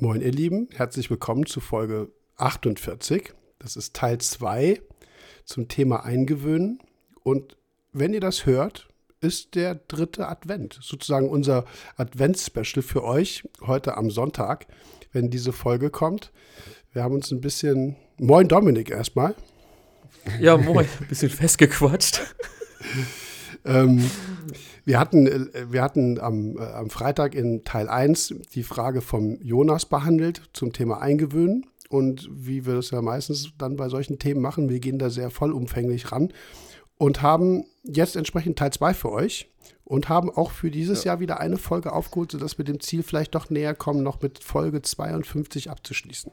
[0.00, 3.32] Moin, ihr Lieben, herzlich willkommen zu Folge 48.
[3.60, 4.82] Das ist Teil 2
[5.44, 6.80] zum Thema Eingewöhnen.
[7.22, 7.56] Und
[7.92, 8.88] wenn ihr das hört,
[9.20, 11.64] ist der dritte Advent, sozusagen unser
[11.96, 14.66] Adventsspecial für euch heute am Sonntag,
[15.12, 16.32] wenn diese Folge kommt.
[16.92, 17.94] Wir haben uns ein bisschen.
[18.18, 19.36] Moin, Dominik, erstmal.
[20.40, 22.20] Ja, moin, ein bisschen festgequatscht.
[23.64, 24.02] ähm,
[24.84, 29.40] wir hatten, äh, wir hatten am, äh, am Freitag in Teil 1 die Frage vom
[29.42, 31.66] Jonas behandelt zum Thema Eingewöhnen.
[31.88, 35.30] Und wie wir das ja meistens dann bei solchen Themen machen, wir gehen da sehr
[35.30, 36.32] vollumfänglich ran
[36.96, 39.52] und haben jetzt entsprechend Teil 2 für euch
[39.84, 41.12] und haben auch für dieses ja.
[41.12, 44.42] Jahr wieder eine Folge aufgeholt, sodass wir dem Ziel vielleicht doch näher kommen, noch mit
[44.42, 46.32] Folge 52 abzuschließen.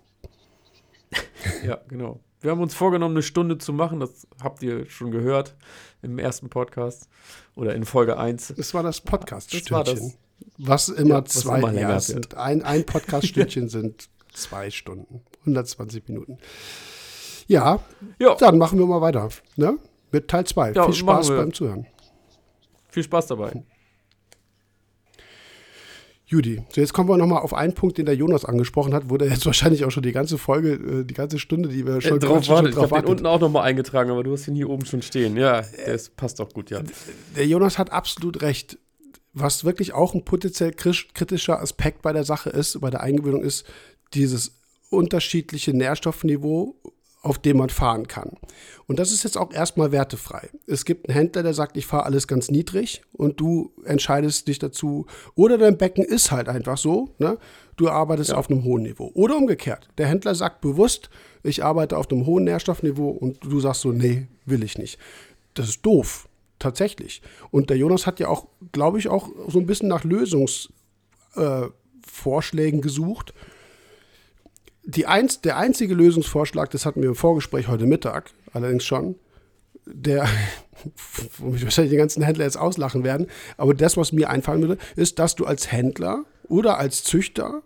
[1.65, 2.21] Ja, genau.
[2.41, 3.99] Wir haben uns vorgenommen, eine Stunde zu machen.
[3.99, 5.55] Das habt ihr schon gehört
[6.01, 7.07] im ersten Podcast
[7.55, 8.55] oder in Folge 1.
[8.57, 10.13] Das war das Podcast-Stündchen.
[10.57, 12.35] Was immer ja, zwei immer ja, sind.
[12.35, 16.39] Ein, ein Podcast-Stündchen sind zwei Stunden, 120 Minuten.
[17.47, 17.79] Ja,
[18.17, 19.29] ja, dann machen wir mal weiter.
[19.55, 19.77] Ne?
[20.11, 20.71] Mit Teil 2.
[20.71, 21.85] Ja, Viel Spaß beim Zuhören.
[22.89, 23.63] Viel Spaß dabei.
[26.31, 29.17] Judy, so jetzt kommen wir nochmal auf einen Punkt, den der Jonas angesprochen hat, wo
[29.17, 32.17] der jetzt wahrscheinlich auch schon die ganze Folge, äh, die ganze Stunde, die wir schon
[32.17, 32.69] äh, drauf warten.
[32.69, 35.35] Ich habe den unten auch nochmal eingetragen, aber du hast ihn hier oben schon stehen.
[35.35, 36.81] Ja, das passt doch gut, ja.
[37.35, 38.77] Der Jonas hat absolut recht.
[39.33, 43.65] Was wirklich auch ein potenziell kritischer Aspekt bei der Sache ist, bei der Eingewöhnung ist,
[44.13, 44.59] dieses
[44.89, 46.75] unterschiedliche Nährstoffniveau
[47.21, 48.31] auf dem man fahren kann.
[48.87, 50.49] Und das ist jetzt auch erstmal wertefrei.
[50.65, 54.57] Es gibt einen Händler, der sagt, ich fahre alles ganz niedrig und du entscheidest dich
[54.57, 55.05] dazu.
[55.35, 57.37] Oder dein Becken ist halt einfach so, ne?
[57.77, 58.37] du arbeitest ja.
[58.37, 59.11] auf einem hohen Niveau.
[59.13, 59.87] Oder umgekehrt.
[59.99, 61.11] Der Händler sagt bewusst,
[61.43, 64.97] ich arbeite auf einem hohen Nährstoffniveau und du sagst so, nee, will ich nicht.
[65.53, 66.27] Das ist doof,
[66.57, 67.21] tatsächlich.
[67.51, 72.83] Und der Jonas hat ja auch, glaube ich, auch so ein bisschen nach Lösungsvorschlägen äh,
[72.83, 73.35] gesucht
[74.83, 79.15] die einz, der einzige Lösungsvorschlag, das hatten wir im Vorgespräch heute Mittag, allerdings schon,
[79.85, 80.27] der,
[81.37, 83.27] wo mich wahrscheinlich die ganzen Händler jetzt auslachen werden,
[83.57, 87.61] aber das, was mir einfallen würde, ist, dass du als Händler oder als Züchter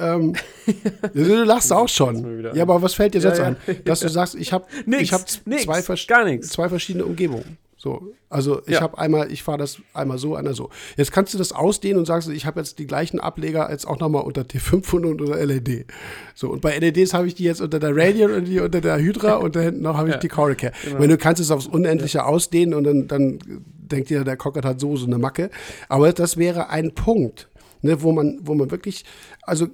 [0.00, 0.34] ähm,
[1.14, 2.44] du lachst auch schon.
[2.54, 3.46] Ja, aber was fällt dir ja, jetzt ja.
[3.46, 3.56] ein?
[3.84, 7.58] Dass du sagst, ich habe hab zwei, zwei verschiedene Umgebungen.
[7.80, 8.80] So, also ich ja.
[8.80, 10.68] habe einmal, ich fahre das einmal so, einmal so.
[10.96, 14.00] Jetzt kannst du das ausdehnen und sagst, ich habe jetzt die gleichen Ableger als auch
[14.00, 15.86] nochmal unter T500 und unter LED.
[16.34, 18.98] So, und bei LEDs habe ich die jetzt unter der Radiant und die unter der
[18.98, 20.20] Hydra und da hinten noch habe ich ja.
[20.20, 20.72] die Coracare.
[20.84, 20.98] Genau.
[20.98, 22.24] Wenn du kannst es aufs Unendliche ja.
[22.24, 23.38] ausdehnen und dann, dann
[23.78, 25.48] denkt dir, der Cockert hat so so eine Macke.
[25.88, 27.48] Aber das wäre ein Punkt,
[27.82, 29.04] ne, wo man, wo man wirklich,
[29.42, 29.68] also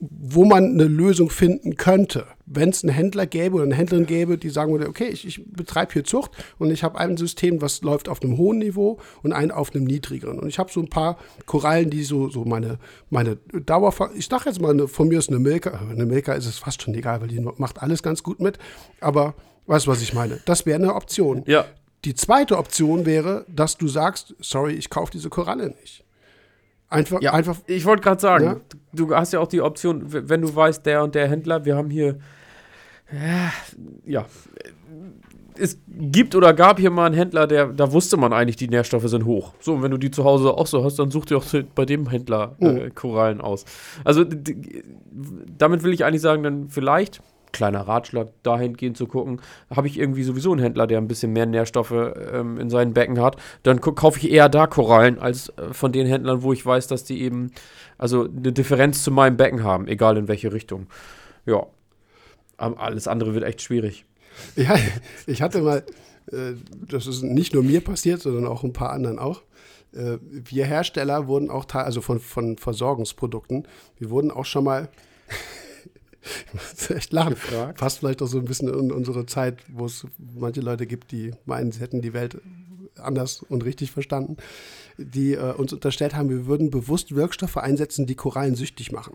[0.00, 2.26] wo man eine Lösung finden könnte.
[2.46, 5.44] Wenn es einen Händler gäbe oder eine Händlerin gäbe, die sagen würde, okay, ich, ich
[5.44, 9.32] betreibe hier Zucht und ich habe ein System, was läuft auf einem hohen Niveau und
[9.32, 10.38] ein auf einem niedrigeren.
[10.38, 12.78] Und ich habe so ein paar Korallen, die so, so meine,
[13.10, 16.46] meine Dauer, ich sage jetzt mal, eine, von mir ist eine Milka, eine Milka ist
[16.46, 18.58] es fast schon egal, weil die macht alles ganz gut mit,
[19.00, 19.34] aber
[19.66, 20.40] weißt du, was ich meine?
[20.44, 21.42] Das wäre eine Option.
[21.46, 21.64] Ja.
[22.04, 26.04] Die zweite Option wäre, dass du sagst, sorry, ich kaufe diese Koralle nicht.
[26.88, 27.56] Einfach, ja, einfach.
[27.66, 28.60] Ich wollte gerade sagen, ja?
[28.92, 31.90] du hast ja auch die Option, wenn du weißt, der und der Händler, wir haben
[31.90, 32.18] hier,
[34.04, 34.26] ja,
[35.58, 39.08] es gibt oder gab hier mal einen Händler, der, da wusste man eigentlich, die Nährstoffe
[39.08, 39.54] sind hoch.
[39.60, 41.44] So, und wenn du die zu Hause auch so hast, dann such dir auch
[41.74, 42.90] bei dem Händler äh, oh.
[42.94, 43.64] Korallen aus.
[44.04, 44.24] Also,
[45.58, 47.22] damit will ich eigentlich sagen, dann vielleicht
[47.56, 49.40] kleiner Ratschlag, dahingehend zu gucken,
[49.74, 51.92] habe ich irgendwie sowieso einen Händler, der ein bisschen mehr Nährstoffe
[52.32, 56.06] ähm, in seinen Becken hat, dann kaufe ich eher da Korallen als äh, von den
[56.06, 57.50] Händlern, wo ich weiß, dass die eben
[57.98, 60.86] also eine Differenz zu meinem Becken haben, egal in welche Richtung.
[61.46, 61.66] Ja,
[62.58, 64.04] alles andere wird echt schwierig.
[64.54, 64.76] Ja,
[65.26, 65.82] ich hatte mal,
[66.30, 66.52] äh,
[66.88, 69.42] das ist nicht nur mir passiert, sondern auch ein paar anderen auch.
[69.94, 73.66] Äh, wir Hersteller wurden auch, also von, von Versorgungsprodukten,
[73.98, 74.88] wir wurden auch schon mal
[76.46, 77.34] ich muss echt lachen.
[77.34, 77.78] Gefragt.
[77.78, 81.32] Passt vielleicht auch so ein bisschen in unsere Zeit, wo es manche Leute gibt, die
[81.44, 82.40] meinen, sie hätten die Welt
[82.98, 84.36] anders und richtig verstanden,
[84.96, 89.14] die äh, uns unterstellt haben, wir würden bewusst Wirkstoffe einsetzen, die Korallen süchtig machen.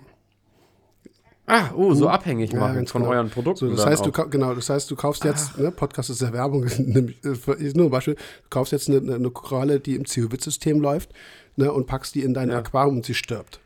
[1.48, 2.12] Ah, oh, so hm?
[2.12, 3.14] abhängig machen ja, von genau.
[3.14, 3.70] euren Produkten.
[3.70, 5.64] So, das heißt, du genau, das heißt, du kaufst jetzt, ah.
[5.64, 9.80] ne, Podcast ist ja Werbung, ist nur ein Beispiel, du kaufst jetzt eine, eine Koralle,
[9.80, 11.10] die im Zielwitz-System läuft,
[11.56, 12.60] ne, und packst die in dein ja.
[12.60, 13.60] Aquarium und sie stirbt.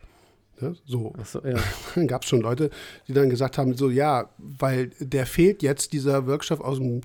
[0.62, 0.76] Ne?
[0.86, 1.14] So.
[1.24, 1.58] so ja.
[1.96, 2.70] Dann gab es schon Leute,
[3.08, 7.02] die dann gesagt haben, so ja, weil der fehlt jetzt dieser Wirkstoff aus dem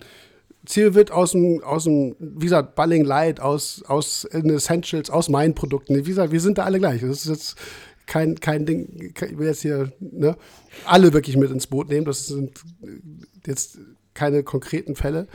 [0.66, 5.54] Ziel wird aus dem, aus dem, wie gesagt, Balling Light, aus, aus Essentials, aus meinen
[5.54, 5.96] Produkten.
[5.96, 7.00] Wie gesagt, wir sind da alle gleich.
[7.00, 7.56] Das ist jetzt
[8.06, 10.36] kein, kein Ding, ich will jetzt hier ne,
[10.84, 12.04] alle wirklich mit ins Boot nehmen.
[12.04, 12.60] Das sind
[13.46, 13.78] jetzt
[14.12, 15.28] keine konkreten Fälle.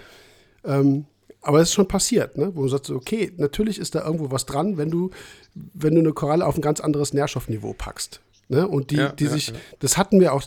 [0.64, 1.06] Ähm,
[1.46, 2.52] aber es ist schon passiert, ne?
[2.56, 5.12] wo du sagst, okay, natürlich ist da irgendwo was dran, wenn du,
[5.54, 8.20] wenn du eine Koralle auf ein ganz anderes Nährstoffniveau packst.
[8.48, 8.68] Ne?
[8.68, 9.54] Und die, ja, die ja, sich, ja.
[9.80, 10.44] das hatten wir auch,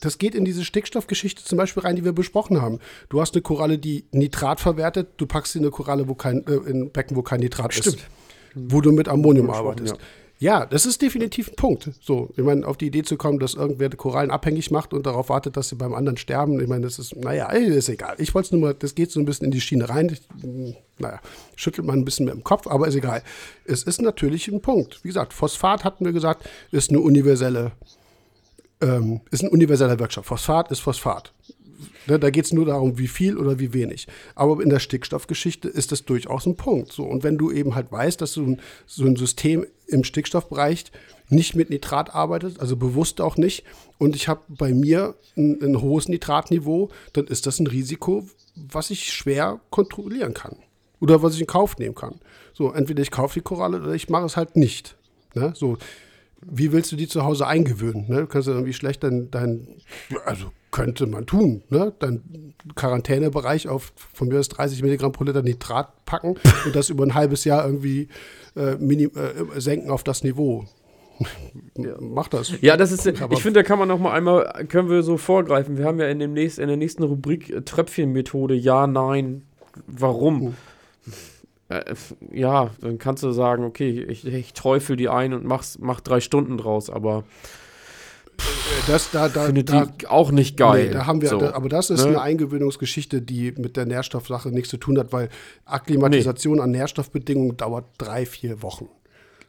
[0.00, 2.80] das geht in diese Stickstoffgeschichte zum Beispiel rein, die wir besprochen haben.
[3.08, 6.46] Du hast eine Koralle, die Nitrat verwertet, du packst sie in eine Koralle, wo kein,
[6.46, 7.96] äh, in ein Becken, wo kein Nitrat Stimmt.
[7.96, 8.06] ist.
[8.54, 9.96] Wo du mit Ammonium arbeitest.
[10.42, 11.90] Ja, das ist definitiv ein Punkt.
[12.00, 15.28] So, ich meine, auf die Idee zu kommen, dass irgendwer Korallen abhängig macht und darauf
[15.28, 18.16] wartet, dass sie beim anderen sterben, ich meine, das ist, naja, ist egal.
[18.18, 20.08] Ich wollte es nur mal, das geht so ein bisschen in die Schiene rein.
[20.08, 20.20] Ich,
[20.98, 21.20] naja,
[21.54, 23.22] schüttelt man ein bisschen mit dem Kopf, aber ist egal.
[23.66, 25.04] Es ist natürlich ein Punkt.
[25.04, 26.42] Wie gesagt, Phosphat hatten wir gesagt,
[26.72, 27.70] ist eine universelle,
[28.80, 30.26] ähm, ist ein universeller Wirkstoff.
[30.26, 31.32] Phosphat ist Phosphat.
[32.06, 34.06] Ne, da geht es nur darum, wie viel oder wie wenig.
[34.34, 36.92] Aber in der Stickstoffgeschichte ist das durchaus ein Punkt.
[36.92, 37.04] So.
[37.04, 40.84] Und wenn du eben halt weißt, dass du ein, so ein System im Stickstoffbereich
[41.28, 43.64] nicht mit Nitrat arbeitet, also bewusst auch nicht,
[43.98, 48.90] und ich habe bei mir ein, ein hohes Nitratniveau, dann ist das ein Risiko, was
[48.90, 50.56] ich schwer kontrollieren kann.
[51.00, 52.20] Oder was ich in Kauf nehmen kann.
[52.52, 54.96] So, entweder ich kaufe die Koralle oder ich mache es halt nicht.
[55.34, 55.52] Ne?
[55.56, 55.78] So,
[56.42, 58.08] wie willst du die zu Hause eingewöhnen?
[58.08, 58.20] Ne?
[58.22, 59.66] Du kannst ja irgendwie schlecht dein, dein,
[60.24, 61.92] also könnte man tun, ne?
[62.00, 67.04] Dein Quarantänebereich auf von mir aus 30 Milligramm pro Liter Nitrat packen und das über
[67.04, 68.08] ein halbes Jahr irgendwie
[68.56, 70.64] äh, mini, äh, senken auf das Niveau.
[71.76, 71.94] Ja.
[72.00, 72.52] Mach das.
[72.62, 73.06] Ja, das ist.
[73.22, 75.78] Aber ich finde, da kann man noch mal einmal, können wir so vorgreifen.
[75.78, 78.54] Wir haben ja in, dem nächst, in der nächsten Rubrik äh, Tröpfchenmethode.
[78.54, 79.42] Ja, nein,
[79.86, 80.42] warum?
[80.42, 80.54] Mhm.
[81.68, 81.94] Äh,
[82.32, 86.20] ja, dann kannst du sagen, okay, ich, ich teufel die ein und mach's, mach drei
[86.20, 87.24] Stunden draus, aber
[88.86, 90.86] das da, da, finde da, die auch nicht geil.
[90.86, 91.38] Nee, da haben wir, so.
[91.38, 92.08] da, aber das ist ne?
[92.08, 95.28] eine Eingewöhnungsgeschichte, die mit der Nährstoffsache nichts zu tun hat, weil
[95.64, 96.62] Akklimatisation nee.
[96.62, 98.88] an Nährstoffbedingungen dauert drei, vier Wochen.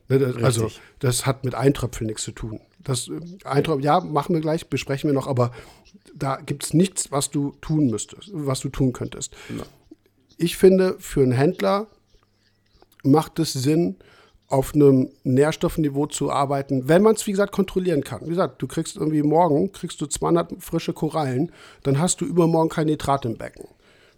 [0.10, 2.60] Ne, das, also das hat mit Eintröpfeln nichts zu tun.
[2.84, 5.52] Das äh, Eintröpfeln, ja, machen wir gleich, besprechen wir noch, aber
[6.14, 9.36] da gibt es nichts, was du tun müsstest, was du tun könntest.
[9.50, 9.64] Ja.
[10.38, 11.88] Ich finde, für einen Händler
[13.04, 13.98] macht es Sinn,
[14.54, 18.22] auf einem Nährstoffniveau zu arbeiten, wenn man es, wie gesagt, kontrollieren kann.
[18.26, 21.52] Wie gesagt, du kriegst irgendwie morgen, kriegst du 200 frische Korallen,
[21.82, 23.68] dann hast du übermorgen kein Nitrat im Becken,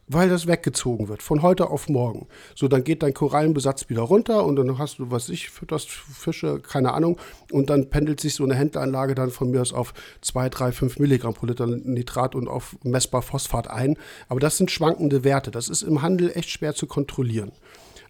[0.09, 2.27] weil das weggezogen wird, von heute auf morgen.
[2.53, 6.59] So, dann geht dein Korallenbesatz wieder runter und dann hast du, was ich, fütterst Fische,
[6.59, 7.17] keine Ahnung,
[7.53, 10.99] und dann pendelt sich so eine Händleranlage dann von mir aus auf 2, 3, 5
[10.99, 13.95] Milligramm pro Liter Nitrat und auf messbar Phosphat ein.
[14.27, 15.49] Aber das sind schwankende Werte.
[15.49, 17.53] Das ist im Handel echt schwer zu kontrollieren.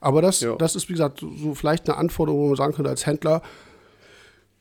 [0.06, 0.56] Aber das, ja.
[0.56, 3.42] das ist, wie gesagt, so vielleicht eine Anforderung, wo man sagen könnte, als Händler,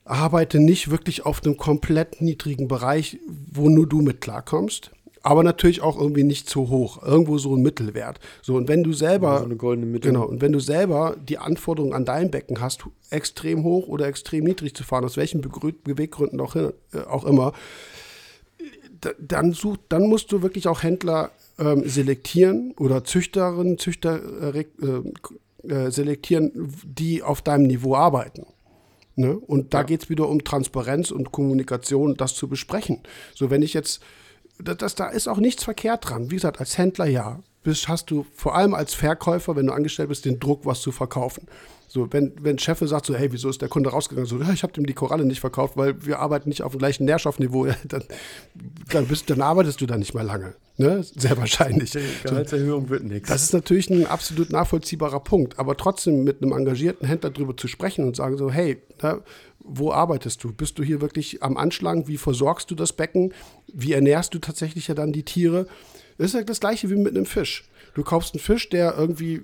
[0.07, 3.19] arbeite nicht wirklich auf einem komplett niedrigen Bereich,
[3.53, 4.93] wo nur du mit klarkommst.
[5.21, 7.03] Aber natürlich auch irgendwie nicht zu hoch.
[7.03, 8.21] Irgendwo so ein Mittelwert.
[8.41, 9.41] So, und wenn du selber.
[9.41, 10.09] So eine goldene Mitte.
[10.09, 10.25] Genau.
[10.25, 14.75] Und wenn du selber die Anforderungen an dein Becken hast, extrem hoch oder extrem niedrig
[14.75, 17.53] zu fahren, aus welchen Beweggründen auch, hin, äh, auch immer,
[19.19, 25.69] dann, such, dann musst du wirklich auch Händler ähm, selektieren oder Züchterinnen, Züchter äh, äh,
[25.69, 28.47] äh, selektieren, die auf deinem Niveau arbeiten.
[29.17, 29.37] Ne?
[29.37, 29.85] Und da ja.
[29.85, 33.01] geht es wieder um Transparenz und Kommunikation, das zu besprechen.
[33.35, 34.03] So, wenn ich jetzt,
[34.59, 36.31] das, das, da ist auch nichts verkehrt dran.
[36.31, 40.09] Wie gesagt, als Händler ja, bist, hast du vor allem als Verkäufer, wenn du angestellt
[40.09, 41.49] bist, den Druck, was zu verkaufen.
[41.95, 44.27] So, wenn, wenn Chef sagt so, hey, wieso ist der Kunde rausgegangen?
[44.27, 46.79] So, ja, ich habe dem die Koralle nicht verkauft, weil wir arbeiten nicht auf dem
[46.79, 47.67] gleichen Nährstoffniveau.
[47.89, 48.03] dann,
[48.91, 50.55] dann, bist, dann arbeitest du da nicht mehr lange.
[50.77, 51.05] Ne?
[51.05, 51.93] Sehr wahrscheinlich.
[51.93, 53.29] Die Gehaltserhöhung so, wird nichts.
[53.29, 55.59] Das ist natürlich ein absolut nachvollziehbarer Punkt.
[55.61, 59.21] Aber trotzdem mit einem engagierten Händler darüber zu sprechen und sagen so, hey, na,
[59.61, 60.53] wo arbeitest du?
[60.53, 62.09] Bist du hier wirklich am Anschlag?
[62.09, 63.33] Wie versorgst du das Becken?
[63.73, 65.67] Wie ernährst du tatsächlich ja dann die Tiere?
[66.19, 67.65] Das ist ja das gleiche wie mit einem Fisch.
[67.95, 69.43] Du kaufst einen Fisch, der irgendwie,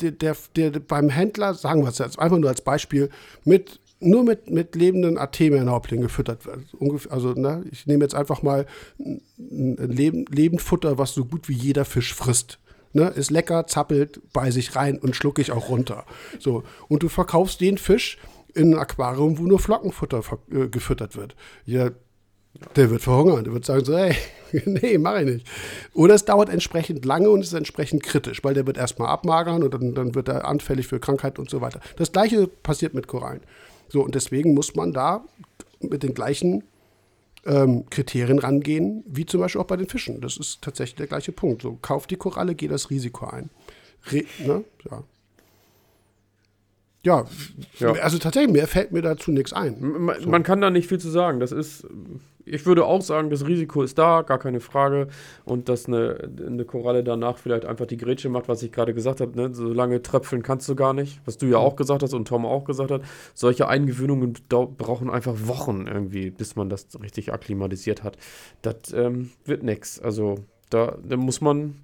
[0.00, 3.10] der, der, der beim Händler, sagen wir es jetzt einfach nur als Beispiel,
[3.44, 6.60] mit nur mit, mit lebenden Artemien-Häuptlingen gefüttert wird.
[7.10, 8.66] Also, ne, ich nehme jetzt einfach mal
[8.98, 12.58] ein Leben, Lebendfutter, was so gut wie jeder Fisch frisst.
[12.92, 16.04] Ne, ist lecker, zappelt, beiß ich rein und schlucke ich auch runter.
[16.38, 16.62] So.
[16.88, 18.18] Und du verkaufst den Fisch
[18.54, 21.36] in ein Aquarium, wo nur Flockenfutter äh, gefüttert wird.
[21.66, 21.90] Ja,
[22.74, 23.44] der wird verhungern.
[23.44, 24.14] Der wird sagen so, hey,
[24.64, 25.46] nee, mach ich nicht.
[25.94, 29.74] Oder es dauert entsprechend lange und ist entsprechend kritisch, weil der wird erstmal abmagern und
[29.74, 31.80] dann, dann wird er anfällig für Krankheit und so weiter.
[31.96, 33.40] Das gleiche passiert mit Korallen.
[33.88, 35.24] So, und deswegen muss man da
[35.80, 36.64] mit den gleichen
[37.44, 40.20] ähm, Kriterien rangehen, wie zum Beispiel auch bei den Fischen.
[40.20, 41.62] Das ist tatsächlich der gleiche Punkt.
[41.62, 43.50] So, kauf die Koralle, geh das Risiko ein.
[44.10, 44.64] Re ne?
[44.90, 45.02] ja.
[47.02, 47.24] Ja,
[47.78, 49.76] ja, also tatsächlich, mir fällt mir dazu nichts ein.
[49.80, 50.28] Man, so.
[50.28, 51.38] man, kann da nicht viel zu sagen.
[51.38, 51.86] Das ist,
[52.46, 55.08] ich würde auch sagen, das Risiko ist da, gar keine Frage.
[55.44, 59.20] Und dass eine, eine Koralle danach vielleicht einfach die Grätsche macht, was ich gerade gesagt
[59.20, 59.52] habe, ne?
[59.52, 61.20] so lange tröpfeln kannst du gar nicht.
[61.24, 63.02] Was du ja auch gesagt hast und Tom auch gesagt hat.
[63.34, 68.16] Solche Eingewöhnungen brauchen einfach Wochen irgendwie, bis man das richtig akklimatisiert hat.
[68.62, 70.00] Das ähm, wird nichts.
[70.00, 70.36] Also
[70.70, 71.74] da, da muss man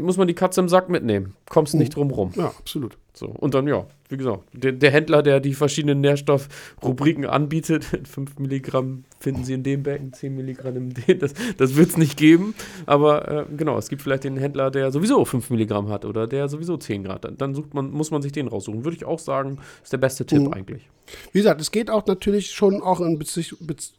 [0.00, 1.34] muss man die Katze im Sack mitnehmen.
[1.48, 2.32] Kommst nicht drum rum.
[2.34, 2.96] Ja, absolut.
[3.14, 8.38] So, und dann, ja, wie gesagt, der, der Händler, der die verschiedenen Nährstoffrubriken anbietet, 5
[8.38, 12.16] Milligramm finden Sie in dem Becken, 10 Milligramm in dem, das, das wird es nicht
[12.16, 12.54] geben.
[12.86, 16.48] Aber äh, genau, es gibt vielleicht den Händler, der sowieso 5 Milligramm hat oder der
[16.48, 17.24] sowieso 10 Grad.
[17.26, 18.84] Dann, dann sucht man, muss man sich den raussuchen.
[18.84, 20.54] Würde ich auch sagen, ist der beste Tipp mhm.
[20.54, 20.88] eigentlich.
[21.32, 23.22] Wie gesagt, es geht auch natürlich schon auch in,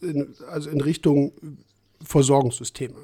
[0.02, 1.34] in, also in Richtung
[2.04, 2.96] Versorgungssysteme.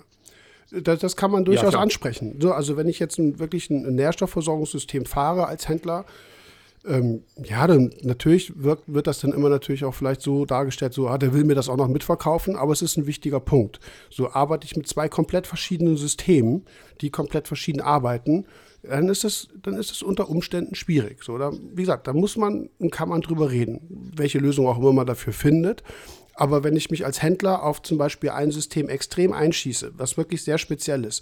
[0.72, 2.40] Das, das kann man durchaus ja, ansprechen.
[2.40, 6.06] So, also wenn ich jetzt ein, wirklich ein, Nährstoffversorgungssystem fahre als Händler,
[6.86, 11.08] ähm, ja, dann natürlich wird, wird das dann immer natürlich auch vielleicht so dargestellt, so,
[11.08, 13.80] ah, der will mir das auch noch mitverkaufen, aber es ist ein wichtiger Punkt.
[14.10, 16.66] So arbeite ich mit zwei komplett verschiedenen Systemen,
[17.02, 18.46] die komplett verschieden arbeiten,
[18.84, 21.24] dann ist es, dann ist es unter Umständen schwierig.
[21.24, 24.78] So, da, wie gesagt, da muss man und kann man drüber reden, welche Lösung auch
[24.78, 25.84] immer man dafür findet.
[26.40, 30.42] Aber wenn ich mich als Händler auf zum Beispiel ein System extrem einschieße, was wirklich
[30.42, 31.22] sehr speziell ist,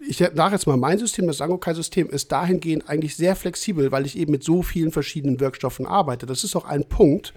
[0.00, 4.16] ich sage jetzt mal, mein System, das Sangokai-System, ist dahingehend eigentlich sehr flexibel, weil ich
[4.16, 6.24] eben mit so vielen verschiedenen Wirkstoffen arbeite.
[6.24, 7.34] Das ist auch ein Punkt,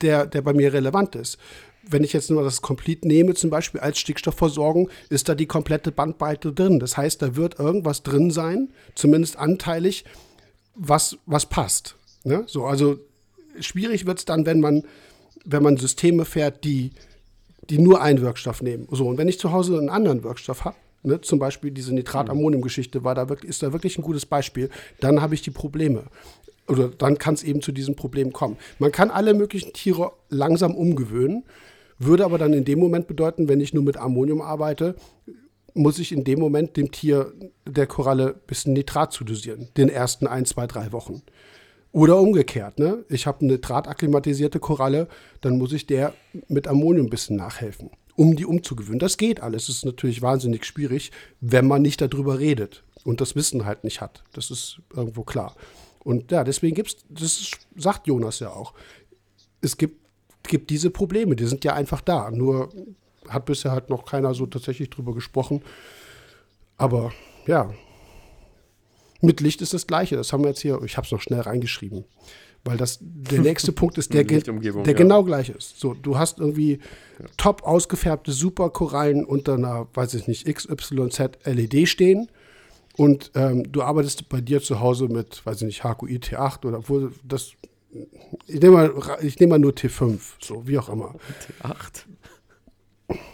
[0.00, 1.36] der, der bei mir relevant ist.
[1.82, 5.92] Wenn ich jetzt nur das Complete nehme, zum Beispiel als Stickstoffversorgung, ist da die komplette
[5.92, 6.78] Bandbreite drin.
[6.78, 10.06] Das heißt, da wird irgendwas drin sein, zumindest anteilig,
[10.74, 11.96] was, was passt.
[12.24, 12.44] Ne?
[12.46, 12.98] So, also
[13.60, 14.84] schwierig wird es dann, wenn man
[15.44, 16.90] wenn man Systeme fährt, die,
[17.70, 18.88] die nur einen Wirkstoff nehmen.
[18.90, 23.00] So, und wenn ich zu Hause einen anderen Wirkstoff habe, ne, zum Beispiel diese Nitrat-Ammonium-Geschichte
[23.00, 26.04] da ist da wirklich ein gutes Beispiel, dann habe ich die Probleme.
[26.66, 28.58] Oder dann kann es eben zu diesem Problem kommen.
[28.78, 31.44] Man kann alle möglichen Tiere langsam umgewöhnen,
[31.98, 34.94] würde aber dann in dem Moment bedeuten, wenn ich nur mit Ammonium arbeite,
[35.74, 37.32] muss ich in dem Moment dem Tier
[37.66, 41.22] der Koralle ein bisschen Nitrat zudosieren, den ersten ein, zwei, drei Wochen.
[41.92, 43.04] Oder umgekehrt, ne?
[43.08, 45.08] Ich habe eine drahtakklimatisierte Koralle,
[45.40, 46.14] dann muss ich der
[46.48, 48.98] mit Ammonium ein bisschen nachhelfen, um die umzugewöhnen.
[48.98, 49.66] Das geht alles.
[49.66, 54.00] Das ist natürlich wahnsinnig schwierig, wenn man nicht darüber redet und das Wissen halt nicht
[54.00, 54.22] hat.
[54.32, 55.56] Das ist irgendwo klar.
[56.04, 58.74] Und ja, deswegen gibt es, das sagt Jonas ja auch,
[59.60, 60.00] es gibt,
[60.42, 62.30] gibt diese Probleme, die sind ja einfach da.
[62.30, 62.70] Nur
[63.28, 65.62] hat bisher halt noch keiner so tatsächlich drüber gesprochen.
[66.76, 67.12] Aber
[67.46, 67.72] ja,
[69.20, 70.16] mit Licht ist das Gleiche.
[70.16, 72.04] Das haben wir jetzt hier, ich habe es noch schnell reingeschrieben.
[72.64, 74.92] Weil das, der nächste Punkt ist, der, der ja.
[74.92, 75.78] genau gleich ist.
[75.80, 76.80] So, du hast irgendwie
[77.18, 77.26] ja.
[77.36, 82.28] top ausgefärbte Superkorallen unter einer, weiß ich nicht, XYZ LED stehen.
[82.96, 86.88] Und ähm, du arbeitest bei dir zu Hause mit, weiß ich nicht, HQI T8 oder
[86.88, 87.52] wo das.
[88.46, 91.14] Ich nehme mal, nehm mal nur T5, so wie auch immer.
[91.62, 92.04] T8?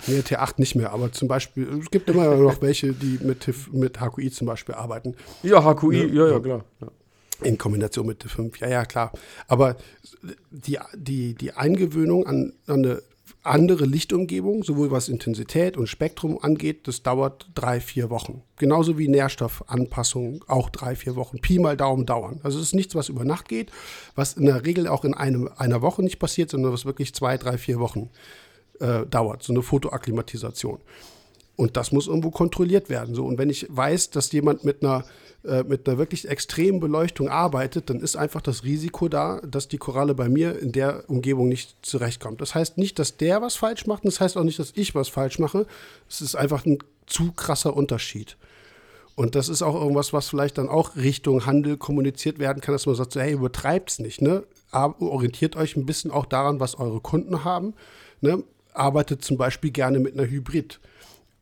[0.06, 4.00] Nee, T8 nicht mehr, aber zum Beispiel, es gibt immer noch welche, die mit, mit
[4.00, 5.16] HQI zum Beispiel arbeiten.
[5.42, 6.64] Ja, HQI, ja, ja, ja klar.
[6.80, 6.88] Ja.
[7.42, 9.12] In Kombination mit T5, ja, ja, klar.
[9.48, 9.76] Aber
[10.50, 13.02] die, die, die Eingewöhnung an, an eine
[13.42, 18.42] andere Lichtumgebung, sowohl was Intensität und Spektrum angeht, das dauert drei, vier Wochen.
[18.56, 21.40] Genauso wie Nährstoffanpassungen auch drei, vier Wochen.
[21.40, 22.40] Pi mal Daumen dauern.
[22.42, 23.70] Also es ist nichts, was über Nacht geht,
[24.14, 27.36] was in der Regel auch in einem, einer Woche nicht passiert, sondern was wirklich zwei,
[27.36, 28.43] drei, vier Wochen äh,
[28.80, 30.80] dauert, so eine Fotoakklimatisation.
[31.56, 33.14] Und das muss irgendwo kontrolliert werden.
[33.14, 33.24] So.
[33.24, 35.04] Und wenn ich weiß, dass jemand mit einer,
[35.44, 39.78] äh, mit einer wirklich extremen Beleuchtung arbeitet, dann ist einfach das Risiko da, dass die
[39.78, 42.40] Koralle bei mir in der Umgebung nicht zurechtkommt.
[42.40, 44.94] Das heißt nicht, dass der was falsch macht, und das heißt auch nicht, dass ich
[44.94, 45.66] was falsch mache.
[46.08, 48.36] Es ist einfach ein zu krasser Unterschied.
[49.14, 52.86] Und das ist auch irgendwas, was vielleicht dann auch Richtung Handel kommuniziert werden kann, dass
[52.86, 54.42] man sagt, so, hey, übertreibt es nicht, ne?
[54.72, 57.74] orientiert euch ein bisschen auch daran, was eure Kunden haben.
[58.20, 58.42] Ne?
[58.74, 60.80] Arbeitet zum Beispiel gerne mit einer Hybrid.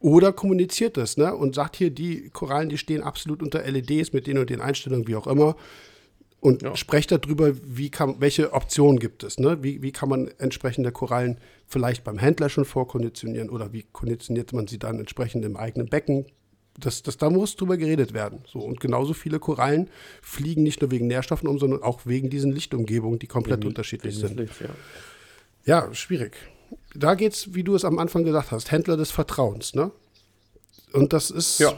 [0.03, 1.35] Oder kommuniziert das ne?
[1.35, 5.07] und sagt hier, die Korallen, die stehen absolut unter LEDs mit den und den Einstellungen,
[5.07, 5.57] wie auch immer.
[6.41, 6.75] Und ja.
[6.75, 9.39] sprecht darüber, wie kann, welche Optionen gibt es.
[9.39, 9.63] Ne?
[9.63, 14.67] Wie, wie kann man entsprechende Korallen vielleicht beim Händler schon vorkonditionieren oder wie konditioniert man
[14.67, 16.27] sie dann entsprechend im eigenen Becken?
[16.81, 18.41] Das, das, da muss drüber geredet werden.
[18.45, 19.89] So, und genauso viele Korallen
[20.21, 24.17] fliegen nicht nur wegen Nährstoffen um, sondern auch wegen diesen Lichtumgebungen, die komplett wegen, unterschiedlich
[24.17, 24.41] wegen sind.
[24.41, 24.69] Licht, ja.
[25.65, 26.33] ja, schwierig
[26.95, 29.91] da geht es, wie du es am Anfang gesagt hast, Händler des Vertrauens, ne?
[30.93, 31.73] Und das ist, ja.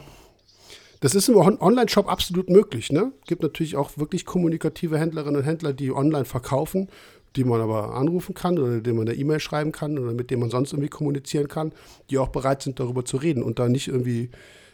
[1.00, 3.12] das ist im Online-Shop absolut möglich, ne?
[3.26, 6.88] Gibt natürlich auch wirklich kommunikative Händlerinnen und Händler, die online verkaufen,
[7.36, 10.40] die man aber anrufen kann oder denen man eine E-Mail schreiben kann oder mit denen
[10.40, 11.72] man sonst irgendwie kommunizieren kann,
[12.10, 14.30] die auch bereit sind, darüber zu reden und da nicht irgendwie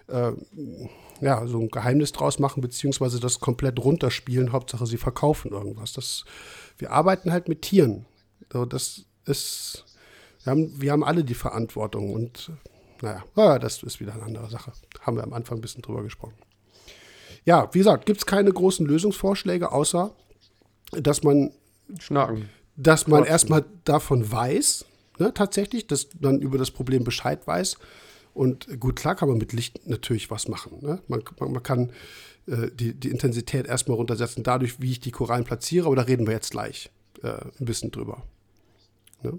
[0.09, 0.33] äh,
[1.21, 4.53] ja, so ein Geheimnis draus machen, beziehungsweise das komplett runterspielen.
[4.53, 5.93] Hauptsache, sie verkaufen irgendwas.
[5.93, 6.25] Das,
[6.79, 8.07] wir arbeiten halt mit Tieren.
[8.69, 9.85] Das ist
[10.45, 12.53] wir haben, wir haben alle die Verantwortung und
[13.03, 14.73] naja, das ist wieder eine andere Sache.
[15.01, 16.35] Haben wir am Anfang ein bisschen drüber gesprochen.
[17.45, 20.15] Ja, wie gesagt, gibt es keine großen Lösungsvorschläge, außer
[20.93, 21.53] dass man
[21.99, 22.49] Schnacken.
[22.77, 24.85] Dass man erstmal davon weiß,
[25.19, 27.77] ne, tatsächlich, dass man über das Problem Bescheid weiß
[28.33, 30.79] Und gut, klar kann man mit Licht natürlich was machen.
[30.81, 31.01] Ne?
[31.09, 31.91] Man, man, man, kann
[32.47, 36.27] äh, die, die Intensität erstmal runtersetzen, dadurch, wie ich die Korallen platziere, aber da reden
[36.27, 36.91] wir jetzt gleich
[37.23, 38.23] äh, ein bisschen drüber.
[39.23, 39.39] Ne?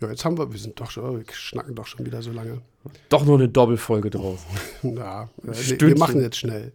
[0.00, 2.60] Ja, jetzt haben wir, wir sind doch schon, wir schnacken doch schon wieder so lange.
[3.08, 4.40] Doch nur eine Doppelfolge draus.
[4.82, 6.72] Na, äh, wir machen jetzt schnell.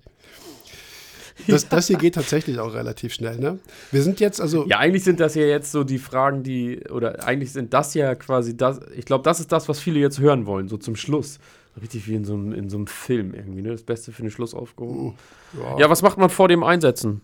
[1.48, 3.60] Das, das, hier geht tatsächlich auch relativ schnell, ne?
[3.92, 4.68] Wir sind jetzt also.
[4.68, 8.16] Ja, eigentlich sind das ja jetzt so die Fragen, die, oder eigentlich sind das ja
[8.16, 11.40] quasi das, ich glaube, das ist das, was viele jetzt hören wollen, so zum Schluss.
[11.82, 13.70] Richtig wie in so, einem, in so einem Film irgendwie, ne?
[13.70, 15.16] Das Beste für den Schluss aufgehoben.
[15.58, 15.80] Ja.
[15.80, 17.22] ja, was macht man vor dem Einsetzen?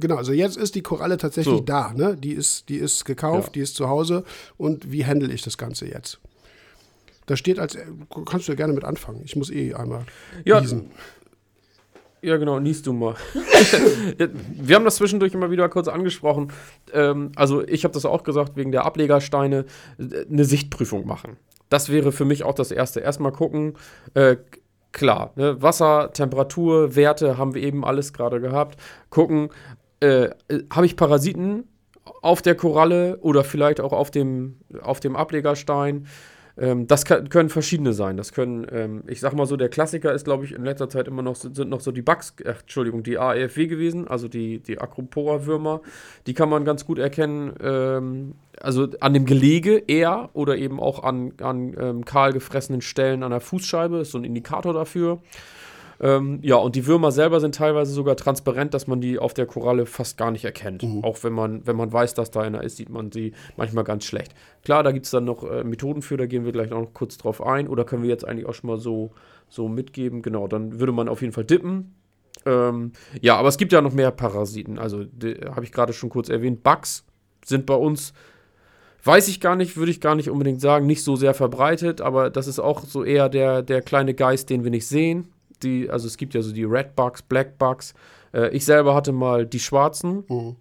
[0.00, 1.60] Genau, also jetzt ist die Koralle tatsächlich so.
[1.60, 2.16] da, ne?
[2.16, 3.52] Die ist, die ist gekauft, ja.
[3.52, 4.24] die ist zu Hause.
[4.56, 6.18] Und wie handle ich das Ganze jetzt?
[7.26, 7.78] Da steht als,
[8.26, 9.22] kannst du ja gerne mit anfangen.
[9.24, 10.04] Ich muss eh einmal
[10.44, 10.60] ja,
[12.22, 13.14] Ja, genau, niest du mal.
[14.18, 16.52] Wir haben das zwischendurch immer wieder kurz angesprochen.
[16.92, 19.64] Ähm, also, ich habe das auch gesagt, wegen der Ablegersteine,
[19.98, 21.36] äh, eine Sichtprüfung machen.
[21.68, 22.98] Das wäre für mich auch das Erste.
[22.98, 23.74] Erstmal gucken,
[24.14, 24.36] äh,
[24.92, 28.78] klar, ne, Wasser, Temperatur, Werte haben wir eben alles gerade gehabt.
[29.08, 29.50] Gucken,
[30.00, 30.30] äh,
[30.72, 31.64] habe ich Parasiten
[32.22, 36.06] auf der Koralle oder vielleicht auch auf dem, auf dem Ablegerstein.
[36.58, 38.16] Ähm, das kann, können verschiedene sein.
[38.16, 41.08] Das können, ähm, ich sag mal so, der Klassiker ist, glaube ich, in letzter Zeit
[41.08, 44.78] immer noch, sind noch so die Bugs, äh, Entschuldigung, die AEFW gewesen, also die, die
[44.78, 45.80] Acropora-Würmer.
[46.26, 51.02] Die kann man ganz gut erkennen, ähm, also an dem Gelege eher oder eben auch
[51.02, 55.20] an, an ähm, kahl gefressenen Stellen an der Fußscheibe, ist so ein Indikator dafür.
[56.02, 59.44] Ähm, ja, und die Würmer selber sind teilweise sogar transparent, dass man die auf der
[59.44, 60.82] Koralle fast gar nicht erkennt.
[60.82, 61.04] Mhm.
[61.04, 64.04] Auch wenn man, wenn man weiß, dass da einer ist, sieht man sie manchmal ganz
[64.04, 64.34] schlecht.
[64.64, 67.18] Klar, da gibt es dann noch äh, Methoden für, da gehen wir gleich noch kurz
[67.18, 67.68] drauf ein.
[67.68, 69.10] Oder können wir jetzt eigentlich auch schon mal so,
[69.50, 70.22] so mitgeben?
[70.22, 71.94] Genau, dann würde man auf jeden Fall dippen.
[72.46, 74.78] Ähm, ja, aber es gibt ja noch mehr Parasiten.
[74.78, 75.04] Also,
[75.54, 76.62] habe ich gerade schon kurz erwähnt.
[76.62, 77.04] Bugs
[77.44, 78.14] sind bei uns
[79.02, 82.28] Weiß ich gar nicht, würde ich gar nicht unbedingt sagen, nicht so sehr verbreitet, aber
[82.28, 86.06] das ist auch so eher der, der kleine Geist, den wir nicht sehen die, also
[86.06, 87.94] es gibt ja so die Red Bugs, Black Bugs.
[88.32, 90.24] Äh, ich selber hatte mal die schwarzen.
[90.28, 90.56] Mhm.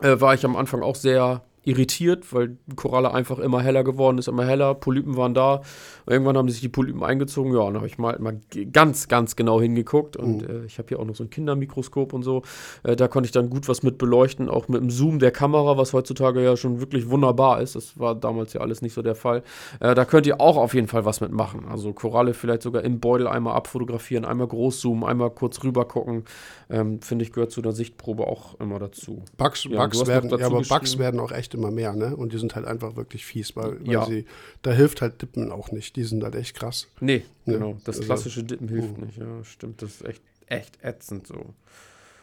[0.00, 4.16] Äh, war ich am Anfang auch sehr irritiert, weil die Koralle einfach immer heller geworden
[4.16, 4.74] ist, immer heller.
[4.74, 5.60] Polypen waren da.
[6.06, 7.52] Irgendwann haben sich die Polypen eingezogen.
[7.52, 8.40] Ja, dann habe ich mal, mal
[8.72, 10.16] ganz, ganz genau hingeguckt.
[10.16, 10.62] Und mhm.
[10.62, 12.42] äh, ich habe hier auch noch so ein Kindermikroskop und so.
[12.84, 15.76] Äh, da konnte ich dann gut was mit beleuchten, auch mit dem Zoom der Kamera,
[15.76, 17.76] was heutzutage ja schon wirklich wunderbar ist.
[17.76, 19.42] Das war damals ja alles nicht so der Fall.
[19.80, 21.66] Äh, da könnt ihr auch auf jeden Fall was mitmachen.
[21.68, 26.24] Also Koralle vielleicht sogar im Beutel einmal abfotografieren, einmal groß zoomen, einmal kurz rüber gucken.
[26.70, 29.22] Ähm, Finde ich, gehört zu der Sichtprobe auch immer dazu.
[29.36, 32.16] Bugs, ja, Bugs werden, ja, aber Bugs werden auch echt immer mehr, ne?
[32.16, 34.06] Und die sind halt einfach wirklich fies, weil, weil ja.
[34.06, 34.24] sie,
[34.62, 35.96] da hilft halt Dippen auch nicht.
[35.96, 36.88] Die sind halt echt krass.
[37.00, 37.54] Nee, ne?
[37.54, 37.78] genau.
[37.84, 39.04] Das also, klassische Dippen hilft uh.
[39.04, 39.82] nicht, ja, stimmt.
[39.82, 41.54] Das ist echt, echt ätzend so.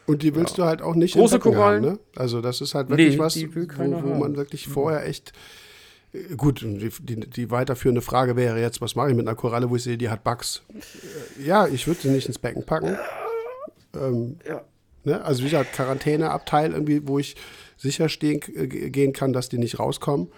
[0.06, 0.64] Und die willst ja.
[0.64, 1.84] du halt auch nicht Große Korallen?
[1.84, 1.98] Haben, ne?
[2.14, 5.32] Also das ist halt wirklich nee, was, wo, wo man wirklich vorher echt
[6.12, 9.68] äh, Gut, die, die, die, weiterführende Frage wäre jetzt, was mache ich mit einer Koralle,
[9.68, 10.62] wo ich sehe, die hat Bugs?
[11.44, 12.96] Ja, ich würde sie nicht ins Becken packen.
[13.94, 14.64] Ähm, ja.
[15.06, 15.24] Ne?
[15.24, 17.36] Also wie gesagt, Quarantäneabteil irgendwie, wo ich
[17.76, 20.28] sicher stehen, äh, gehen kann, dass die nicht rauskommen.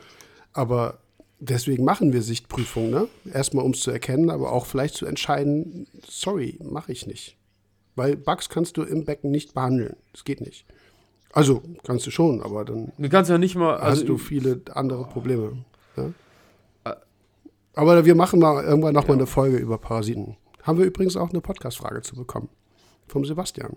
[0.53, 0.99] Aber
[1.41, 2.91] deswegen machen wir Sichtprüfungen.
[2.91, 3.09] Ne?
[3.33, 7.39] Erstmal, um es zu erkennen, aber auch vielleicht zu entscheiden, sorry, mache ich nicht.
[7.97, 9.97] Weil Bugs kannst du im Becken nicht behandeln.
[10.13, 10.67] Das geht nicht.
[11.33, 14.61] Also, kannst du schon, aber dann du kannst ja nicht mal, also hast du viele
[14.75, 15.65] andere Probleme.
[15.97, 16.13] Ja?
[16.85, 16.97] Äh.
[17.75, 19.23] Aber wir machen mal irgendwann nochmal ja.
[19.23, 20.37] eine Folge über Parasiten.
[20.63, 22.51] Haben wir übrigens auch eine Podcast-Frage zu bekommen.
[23.07, 23.77] Vom Sebastian.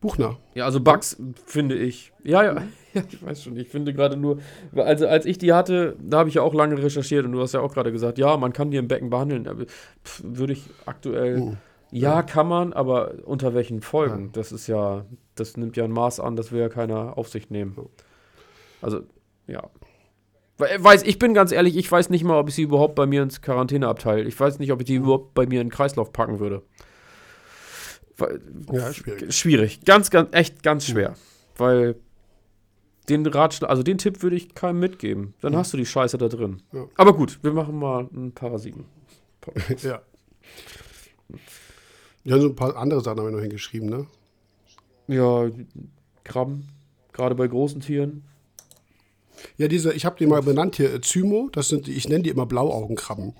[0.00, 0.36] Buchner.
[0.54, 2.12] Ja, also Bugs finde ich.
[2.22, 2.54] Ja, ja,
[2.94, 3.56] ja, ich weiß schon.
[3.56, 4.38] Ich finde gerade nur,
[4.74, 7.54] also als ich die hatte, da habe ich ja auch lange recherchiert und du hast
[7.54, 9.66] ja auch gerade gesagt, ja, man kann die im Becken behandeln.
[10.22, 11.40] Würde ich aktuell.
[11.40, 11.56] Oh.
[11.90, 14.26] Ja, ja, kann man, aber unter welchen Folgen?
[14.26, 14.30] Ja.
[14.34, 17.50] Das ist ja, das nimmt ja ein Maß an, das will ja keiner auf sich
[17.50, 17.76] nehmen.
[18.82, 19.00] Also,
[19.46, 19.70] ja.
[20.58, 23.22] Weiß, ich bin ganz ehrlich, ich weiß nicht mal, ob ich sie überhaupt bei mir
[23.22, 24.26] ins Quarantäneabteil.
[24.26, 26.62] Ich weiß nicht, ob ich die überhaupt bei mir in den Kreislauf packen würde.
[28.72, 29.34] Ja, schwierig.
[29.34, 29.80] Schwierig.
[29.84, 31.14] Ganz, ganz, echt ganz schwer.
[31.56, 31.96] Weil
[33.08, 35.34] den Ratschlag, also den Tipp würde ich keinem mitgeben.
[35.40, 35.60] Dann ja.
[35.60, 36.62] hast du die Scheiße da drin.
[36.72, 36.86] Ja.
[36.96, 38.84] Aber gut, wir machen mal einen Parasiten.
[39.82, 40.02] ja.
[42.24, 44.06] Ja, so ein paar andere Sachen haben wir noch hingeschrieben, ne?
[45.06, 45.48] Ja,
[46.24, 46.68] Krabben,
[47.12, 48.24] gerade bei großen Tieren.
[49.56, 52.44] Ja, diese, ich habe die mal benannt hier, Zymo, das sind, ich nenne die immer
[52.44, 53.34] Blauaugenkrabben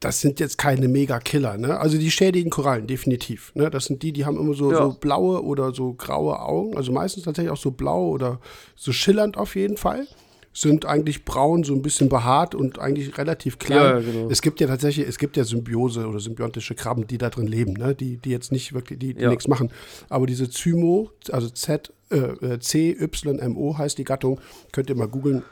[0.00, 1.78] das sind jetzt keine Mega-Killer, ne?
[1.78, 3.52] Also die schädigen Korallen, definitiv.
[3.54, 3.70] Ne?
[3.70, 4.78] Das sind die, die haben immer so, ja.
[4.78, 6.76] so, blaue oder so graue Augen.
[6.76, 8.40] Also meistens tatsächlich auch so blau oder
[8.74, 10.06] so schillernd auf jeden Fall.
[10.52, 13.78] Sind eigentlich braun, so ein bisschen behaart und eigentlich relativ klein.
[13.78, 14.28] Ja, genau.
[14.28, 17.74] Es gibt ja tatsächlich, es gibt ja Symbiose oder symbiontische Krabben, die da drin leben,
[17.74, 17.94] ne?
[17.94, 19.28] Die, die jetzt nicht wirklich, die, die ja.
[19.28, 19.70] nichts machen.
[20.08, 24.40] Aber diese Zymo, also Z, äh, C, Y, M, O heißt die Gattung,
[24.72, 25.44] könnt ihr mal googeln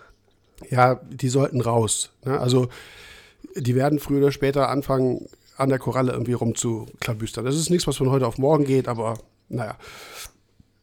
[0.71, 2.11] Ja, die sollten raus.
[2.25, 2.41] Ne?
[2.41, 2.69] Also
[3.57, 7.45] die werden früher oder später anfangen, an der Koralle irgendwie rumzuklabüstern.
[7.45, 9.19] Das ist nichts, was von heute auf morgen geht, aber
[9.49, 9.77] naja.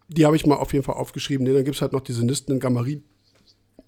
[0.07, 1.45] Die habe ich mal auf jeden Fall aufgeschrieben.
[1.45, 3.03] Dann gibt es halt noch diese Nisten in Gamarin.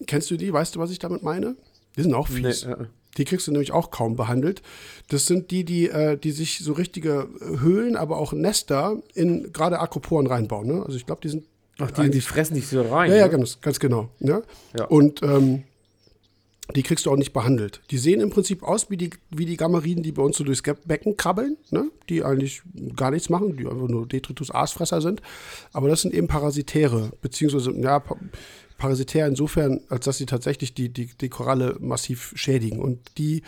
[0.07, 0.51] Kennst du die?
[0.51, 1.55] Weißt du, was ich damit meine?
[1.95, 2.65] Die sind auch fies.
[2.65, 2.85] Nee, äh.
[3.17, 4.61] Die kriegst du nämlich auch kaum behandelt.
[5.09, 9.79] Das sind die, die, äh, die sich so richtige Höhlen, aber auch Nester in gerade
[9.79, 10.67] Akroporen reinbauen.
[10.67, 10.83] Ne?
[10.85, 11.45] Also ich glaube, die sind.
[11.79, 13.11] Ach, die, die fressen sich so rein.
[13.11, 13.31] Ja, ja, ne?
[13.31, 14.09] ganz, ganz genau.
[14.19, 14.43] Ne?
[14.77, 14.85] Ja.
[14.85, 15.63] Und ähm,
[16.73, 17.81] die kriegst du auch nicht behandelt.
[17.91, 20.63] Die sehen im Prinzip aus wie die, wie die Gammariden, die bei uns so durchs
[20.85, 21.91] Becken krabbeln, ne?
[22.09, 22.63] die eigentlich
[22.95, 25.21] gar nichts machen, die einfach nur Detritus-Aasfresser sind.
[25.73, 28.01] Aber das sind eben Parasitäre, beziehungsweise, ja,
[28.77, 32.79] parasitär insofern, als dass sie tatsächlich die, die, die Koralle massiv schädigen.
[32.79, 33.43] Und die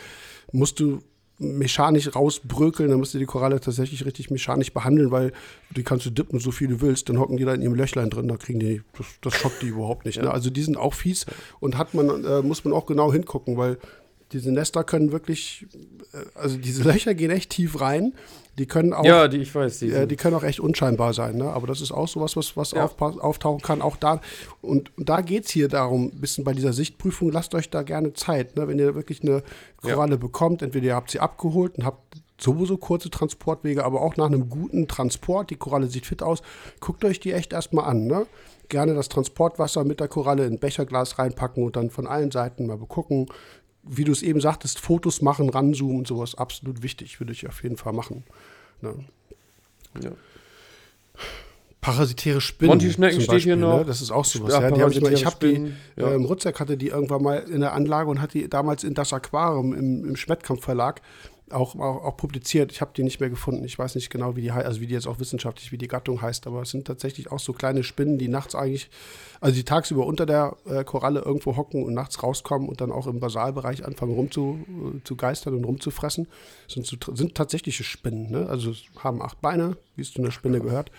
[0.51, 1.01] musst du
[1.39, 5.33] mechanisch rausbrökeln, dann musst du die Koralle tatsächlich richtig mechanisch behandeln, weil
[5.75, 8.09] die kannst du dippen, so viel du willst, dann hocken die da in ihrem Löchlein
[8.09, 10.19] drin, da kriegen die, das, das schockt die überhaupt nicht.
[10.19, 10.31] Ne?
[10.31, 11.25] Also die sind auch fies
[11.59, 13.77] und hat man, äh, muss man auch genau hingucken, weil
[14.31, 15.67] diese Nester können wirklich,
[16.13, 18.13] äh, also diese Löcher gehen echt tief rein.
[18.57, 21.37] Die können auch, ja, die, ich weiß, die, äh, die können auch echt unscheinbar sein.
[21.37, 21.45] Ne?
[21.45, 22.85] Aber das ist auch sowas, was, was ja.
[22.85, 23.83] auftauchen kann.
[23.83, 24.19] Auch da,
[24.61, 27.83] und, und da geht es hier darum, ein bisschen bei dieser Sichtprüfung, lasst euch da
[27.83, 28.55] gerne Zeit.
[28.55, 28.67] Ne?
[28.67, 29.43] Wenn ihr wirklich eine
[29.79, 30.17] Koralle ja.
[30.17, 34.49] bekommt, entweder ihr habt sie abgeholt und habt sowieso kurze Transportwege, aber auch nach einem
[34.49, 36.41] guten Transport, die Koralle sieht fit aus,
[36.79, 38.07] guckt euch die echt erstmal an.
[38.07, 38.25] Ne?
[38.69, 42.65] Gerne das Transportwasser mit der Koralle in ein Becherglas reinpacken und dann von allen Seiten
[42.65, 43.27] mal begucken,
[43.89, 47.63] wie du es eben sagtest, Fotos machen, ranzoomen und sowas, absolut wichtig, würde ich auf
[47.63, 48.23] jeden Fall machen.
[48.81, 48.93] Ne?
[50.01, 50.11] Ja.
[51.81, 52.71] Parasitäre Spinnen.
[52.71, 53.79] Monty-Schnecken steht hier noch.
[53.79, 53.85] Ne?
[53.85, 54.51] Das ist auch sowas.
[54.51, 56.11] Ja, ja, ich ich habe die, ja.
[56.11, 59.13] ähm, Rutzek hatte die irgendwann mal in der Anlage und hat die damals in das
[59.13, 61.01] Aquarium im, im Schmettkampf Verlag
[61.51, 62.71] auch, auch, auch publiziert.
[62.71, 63.63] Ich habe die nicht mehr gefunden.
[63.63, 66.21] Ich weiß nicht genau, wie die also wie die jetzt auch wissenschaftlich, wie die Gattung
[66.21, 68.89] heißt, aber es sind tatsächlich auch so kleine Spinnen, die nachts eigentlich,
[69.39, 73.07] also die tagsüber unter der äh, Koralle irgendwo hocken und nachts rauskommen und dann auch
[73.07, 76.27] im Basalbereich anfangen rumzu äh, und rumzufressen.
[76.65, 78.47] Das sind, so, sind tatsächliche Spinnen, ne?
[78.49, 80.91] Also haben acht Beine, wie es zu einer Spinne gehört.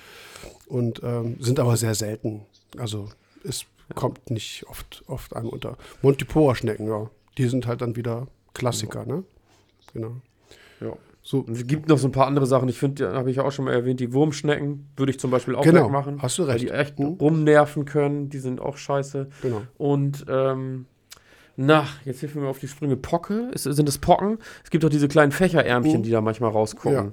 [0.66, 2.42] Und ähm, sind aber sehr selten.
[2.76, 3.08] Also
[3.44, 5.76] es kommt nicht oft, oft einem unter.
[6.02, 7.11] Montipoa-Schnecken, ja.
[7.37, 9.24] Die sind halt dann wieder Klassiker, ne?
[9.92, 10.16] Genau.
[10.80, 10.92] Ja.
[11.22, 11.44] So.
[11.52, 12.68] es gibt noch so ein paar andere Sachen.
[12.68, 15.62] Ich finde, habe ich auch schon mal erwähnt, die Wurmschnecken würde ich zum Beispiel auch
[15.62, 15.84] genau.
[15.84, 16.22] wegmachen.
[16.22, 16.60] Hast du recht.
[16.60, 17.18] Weil die echt mhm.
[17.20, 18.30] rumnerven können.
[18.30, 19.28] Die sind auch scheiße.
[19.42, 19.62] Genau.
[19.76, 20.86] Und ähm,
[21.56, 22.96] na, jetzt hilf mir auf die Sprünge.
[22.96, 23.50] Pocke?
[23.52, 24.38] Ist, sind es Pocken?
[24.64, 26.02] Es gibt auch diese kleinen Fächerärmchen, mhm.
[26.02, 27.12] die da manchmal rausgucken.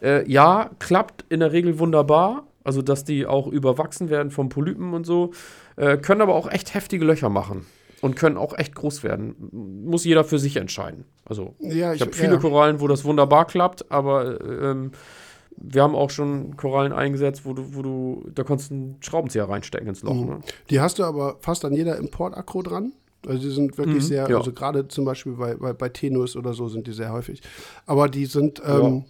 [0.00, 0.08] Ja.
[0.08, 2.46] Äh, ja, klappt in der Regel wunderbar.
[2.62, 5.32] Also, dass die auch überwachsen werden von Polypen und so.
[5.76, 7.66] Äh, können aber auch echt heftige Löcher machen
[8.06, 9.34] und können auch echt groß werden.
[9.84, 11.04] Muss jeder für sich entscheiden.
[11.24, 12.38] Also ja, ich, ich habe viele ja.
[12.38, 14.92] Korallen, wo das wunderbar klappt, aber ähm,
[15.56, 19.48] wir haben auch schon Korallen eingesetzt, wo du, wo du, da konntest du einen Schraubenzieher
[19.48, 20.14] reinstecken ins Loch.
[20.14, 20.26] Mhm.
[20.26, 20.38] Ne?
[20.70, 22.92] Die hast du aber fast an jeder Import-Akro dran.
[23.26, 24.36] Also die sind wirklich mhm, sehr, ja.
[24.36, 27.42] also gerade zum Beispiel bei, bei, bei Tenus oder so sind die sehr häufig.
[27.86, 29.04] Aber die sind, ähm,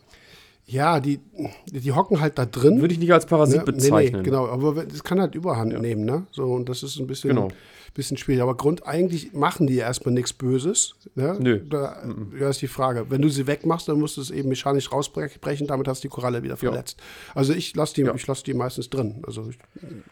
[0.65, 1.21] ja, die,
[1.67, 2.81] die hocken halt da drin.
[2.81, 3.65] Würde ich nicht als Parasit ne?
[3.65, 4.13] bezeichnen.
[4.13, 5.81] Nee, nee, genau, aber es kann halt Überhand ja.
[5.81, 6.27] nehmen, ne?
[6.31, 7.49] So, und das ist ein bisschen, genau.
[7.97, 8.43] Bisschen schwierig.
[8.43, 10.95] Aber Grund, eigentlich machen die erstmal nichts Böses.
[11.15, 11.37] Ne?
[11.41, 11.61] Nö.
[11.69, 12.03] Da,
[12.39, 13.07] da ist die Frage.
[13.09, 16.13] Wenn du sie wegmachst, dann musst du es eben mechanisch rausbrechen, damit hast du die
[16.13, 16.99] Koralle wieder verletzt.
[16.99, 17.37] Ja.
[17.37, 18.15] Also ich lasse die, ja.
[18.27, 19.23] lass die meistens drin.
[19.27, 19.59] Also ich,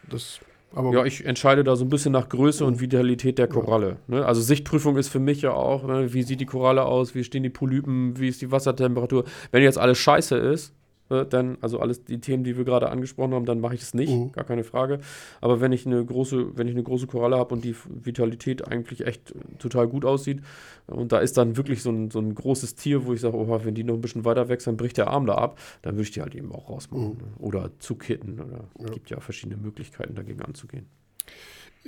[0.09, 0.39] das
[0.75, 3.97] aber ja, ich entscheide da so ein bisschen nach Größe und Vitalität der Koralle.
[4.09, 4.19] Ja.
[4.19, 4.25] Ne?
[4.25, 6.13] Also Sichtprüfung ist für mich ja auch, ne?
[6.13, 9.23] wie sieht die Koralle aus, wie stehen die Polypen, wie ist die Wassertemperatur.
[9.51, 10.73] Wenn jetzt alles scheiße ist,
[11.09, 13.93] ne, dann, also alles die Themen, die wir gerade angesprochen haben, dann mache ich es
[13.93, 14.31] nicht, mhm.
[14.31, 14.99] gar keine Frage.
[15.41, 19.05] Aber wenn ich eine große, wenn ich eine große Koralle habe und die Vitalität eigentlich
[19.05, 20.41] echt total gut aussieht,
[20.87, 23.59] und da ist dann wirklich so ein, so ein großes Tier, wo ich sage, oh,
[23.63, 26.03] wenn die noch ein bisschen weiter wächst, dann bricht der Arm da ab, dann würde
[26.03, 27.13] ich die halt eben auch rausmachen.
[27.13, 27.17] Mhm.
[27.17, 27.27] Ne?
[27.39, 28.39] Oder zukitten.
[28.39, 28.93] Oder ja.
[28.93, 30.85] gibt ja verschiedene Möglichkeiten, dagegen anzugehen.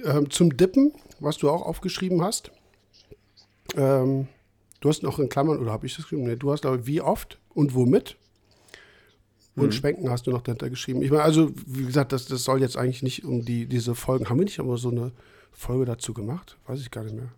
[0.04, 2.52] Ähm, zum Dippen, was du auch aufgeschrieben hast.
[3.76, 4.28] Ähm,
[4.80, 6.24] du hast noch in Klammern, oder habe ich das geschrieben?
[6.24, 8.18] Nee, du hast aber wie oft und womit?
[9.58, 9.72] Und mhm.
[9.72, 11.02] Schwenken hast du noch dahinter geschrieben.
[11.02, 14.30] Ich meine, also, wie gesagt, das, das soll jetzt eigentlich nicht um die, diese Folgen.
[14.30, 15.12] Haben wir nicht aber so eine
[15.52, 16.58] Folge dazu gemacht?
[16.68, 17.30] Weiß ich gar nicht mehr.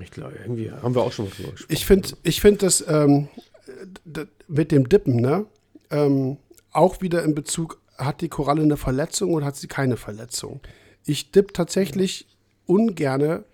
[0.00, 1.72] Ich glaube, irgendwie haben wir auch schon mal drüber gesprochen.
[1.72, 3.28] Ich finde ich find das ähm,
[4.48, 5.46] mit dem Dippen, ne?
[5.90, 6.36] Ähm,
[6.72, 10.60] auch wieder in Bezug, hat die Koralle eine Verletzung oder hat sie keine Verletzung?
[11.04, 12.26] Ich dipp tatsächlich
[12.66, 13.44] ungerne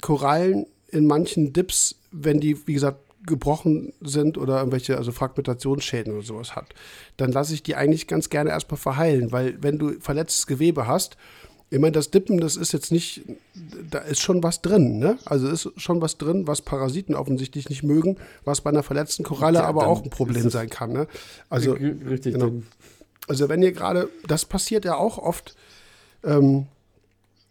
[0.00, 6.22] Korallen in manchen Dips, wenn die, wie gesagt, gebrochen sind oder irgendwelche, also Fragmentationsschäden oder
[6.22, 6.74] sowas hat,
[7.16, 11.16] dann lasse ich die eigentlich ganz gerne erstmal verheilen, weil wenn du verletztes Gewebe hast,
[11.72, 13.22] ich meine, das Dippen, das ist jetzt nicht,
[13.90, 15.18] da ist schon was drin, ne?
[15.24, 19.60] Also ist schon was drin, was Parasiten offensichtlich nicht mögen, was bei einer verletzten Koralle
[19.60, 21.06] ja, aber auch ein Problem sein kann, ne?
[21.48, 22.34] Also, richtig.
[22.34, 22.62] Genau.
[23.28, 25.54] Also wenn ihr gerade, das passiert ja auch oft,
[26.24, 26.66] ähm,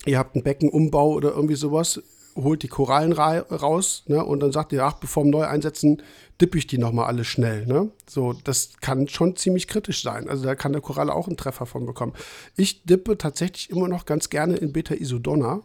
[0.05, 2.01] ihr habt einen Beckenumbau oder irgendwie sowas
[2.43, 6.01] holt die Korallen ra raus ne, und dann sagt ihr, ach, bevor wir neu einsetzen,
[6.41, 7.65] dippe ich die nochmal alle schnell.
[7.65, 7.89] Ne?
[8.07, 10.29] So, das kann schon ziemlich kritisch sein.
[10.29, 12.13] Also da kann der Koralle auch einen Treffer von bekommen.
[12.55, 15.61] Ich dippe tatsächlich immer noch ganz gerne in Beta-Isodonna.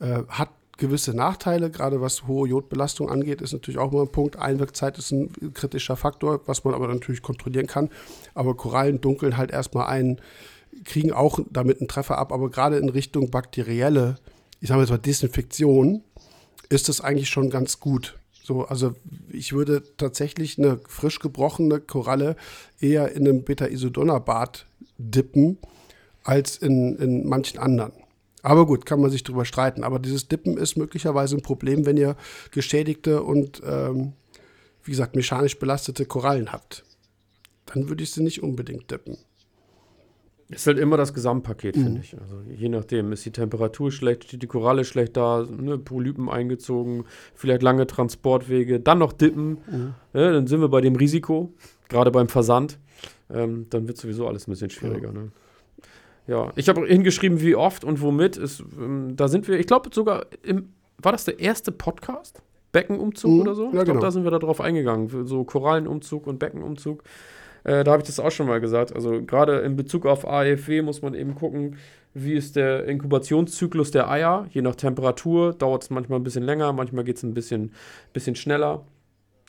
[0.00, 4.36] Äh, hat gewisse Nachteile, gerade was hohe Jodbelastung angeht, ist natürlich auch immer ein Punkt.
[4.36, 7.90] Einwirkzeit ist ein kritischer Faktor, was man aber natürlich kontrollieren kann.
[8.34, 10.20] Aber Korallen dunkeln halt erstmal ein,
[10.84, 14.16] kriegen auch damit einen Treffer ab, aber gerade in Richtung bakterielle,
[14.60, 16.04] ich sage jetzt mal Desinfektion,
[16.68, 18.18] ist das eigentlich schon ganz gut.
[18.42, 18.94] So, also
[19.30, 22.36] ich würde tatsächlich eine frisch gebrochene Koralle
[22.80, 24.66] eher in einem Beta-Isodonna-Bad
[24.98, 25.58] dippen
[26.24, 27.92] als in, in manchen anderen.
[28.42, 29.84] Aber gut, kann man sich drüber streiten.
[29.84, 32.16] Aber dieses Dippen ist möglicherweise ein Problem, wenn ihr
[32.50, 34.12] geschädigte und, ähm,
[34.82, 36.84] wie gesagt, mechanisch belastete Korallen habt.
[37.66, 39.18] Dann würde ich sie nicht unbedingt dippen.
[40.50, 41.82] Ist halt immer das Gesamtpaket, mhm.
[41.82, 42.20] finde ich.
[42.20, 47.04] Also je nachdem, ist die Temperatur schlecht, steht die Koralle schlecht da, ne, Polypen eingezogen,
[47.34, 49.94] vielleicht lange Transportwege, dann noch dippen, mhm.
[50.12, 51.52] ja, dann sind wir bei dem Risiko,
[51.88, 52.78] gerade beim Versand.
[53.32, 55.08] Ähm, dann wird sowieso alles ein bisschen schwieriger.
[55.08, 55.12] Ja.
[55.12, 55.30] Ne?
[56.26, 58.36] Ja, ich habe hingeschrieben, wie oft und womit.
[58.36, 62.42] Ist, ähm, da sind wir, ich glaube sogar, im, war das der erste Podcast?
[62.72, 63.40] Beckenumzug mhm.
[63.40, 63.62] oder so?
[63.64, 64.00] Ja, ich glaube, genau.
[64.00, 65.26] da sind wir darauf eingegangen.
[65.26, 67.02] So Korallenumzug und Beckenumzug.
[67.64, 68.94] Äh, da habe ich das auch schon mal gesagt.
[68.94, 71.76] Also gerade in Bezug auf AFW muss man eben gucken,
[72.14, 74.46] wie ist der Inkubationszyklus der Eier.
[74.50, 77.72] Je nach Temperatur dauert es manchmal ein bisschen länger, manchmal geht es ein bisschen,
[78.12, 78.84] bisschen schneller.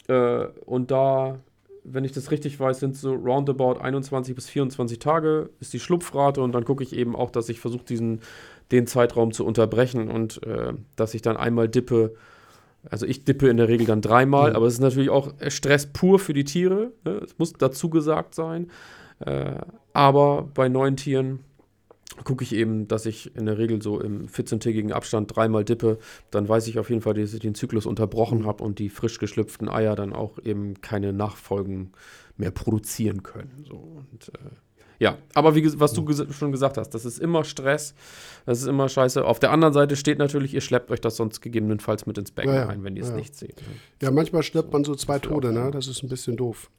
[0.08, 1.39] Äh, und da
[1.84, 6.41] wenn ich das richtig weiß, sind so roundabout 21 bis 24 Tage ist die Schlupfrate
[6.41, 10.74] und dann gucke ich eben auch, dass ich versuche, den Zeitraum zu unterbrechen und äh,
[10.95, 12.13] dass ich dann einmal dippe.
[12.89, 14.55] Also ich dippe in der Regel dann dreimal, mhm.
[14.55, 16.91] aber es ist natürlich auch Stress pur für die Tiere.
[17.05, 17.21] Ne?
[17.23, 18.71] Es muss dazu gesagt sein.
[19.19, 19.55] Äh,
[19.93, 21.39] aber bei neuen Tieren
[22.23, 25.99] gucke ich eben, dass ich in der Regel so im 14-tägigen Abstand dreimal dippe.
[26.31, 28.45] Dann weiß ich auf jeden Fall, dass ich den Zyklus unterbrochen mhm.
[28.45, 31.91] habe und die frisch geschlüpften Eier dann auch eben keine Nachfolgen
[32.37, 33.65] mehr produzieren können.
[33.67, 34.49] So, und, äh,
[35.01, 37.95] ja, aber wie was du ges schon gesagt hast, das ist immer Stress,
[38.45, 39.25] das ist immer scheiße.
[39.25, 42.53] Auf der anderen Seite steht natürlich, ihr schleppt euch das sonst gegebenenfalls mit ins Becken
[42.53, 43.15] ja, ein, wenn ihr es ja.
[43.15, 43.63] nicht seht.
[43.99, 45.71] Ja, manchmal schleppt man so zwei Tode, ne?
[45.71, 46.69] Das ist ein bisschen doof.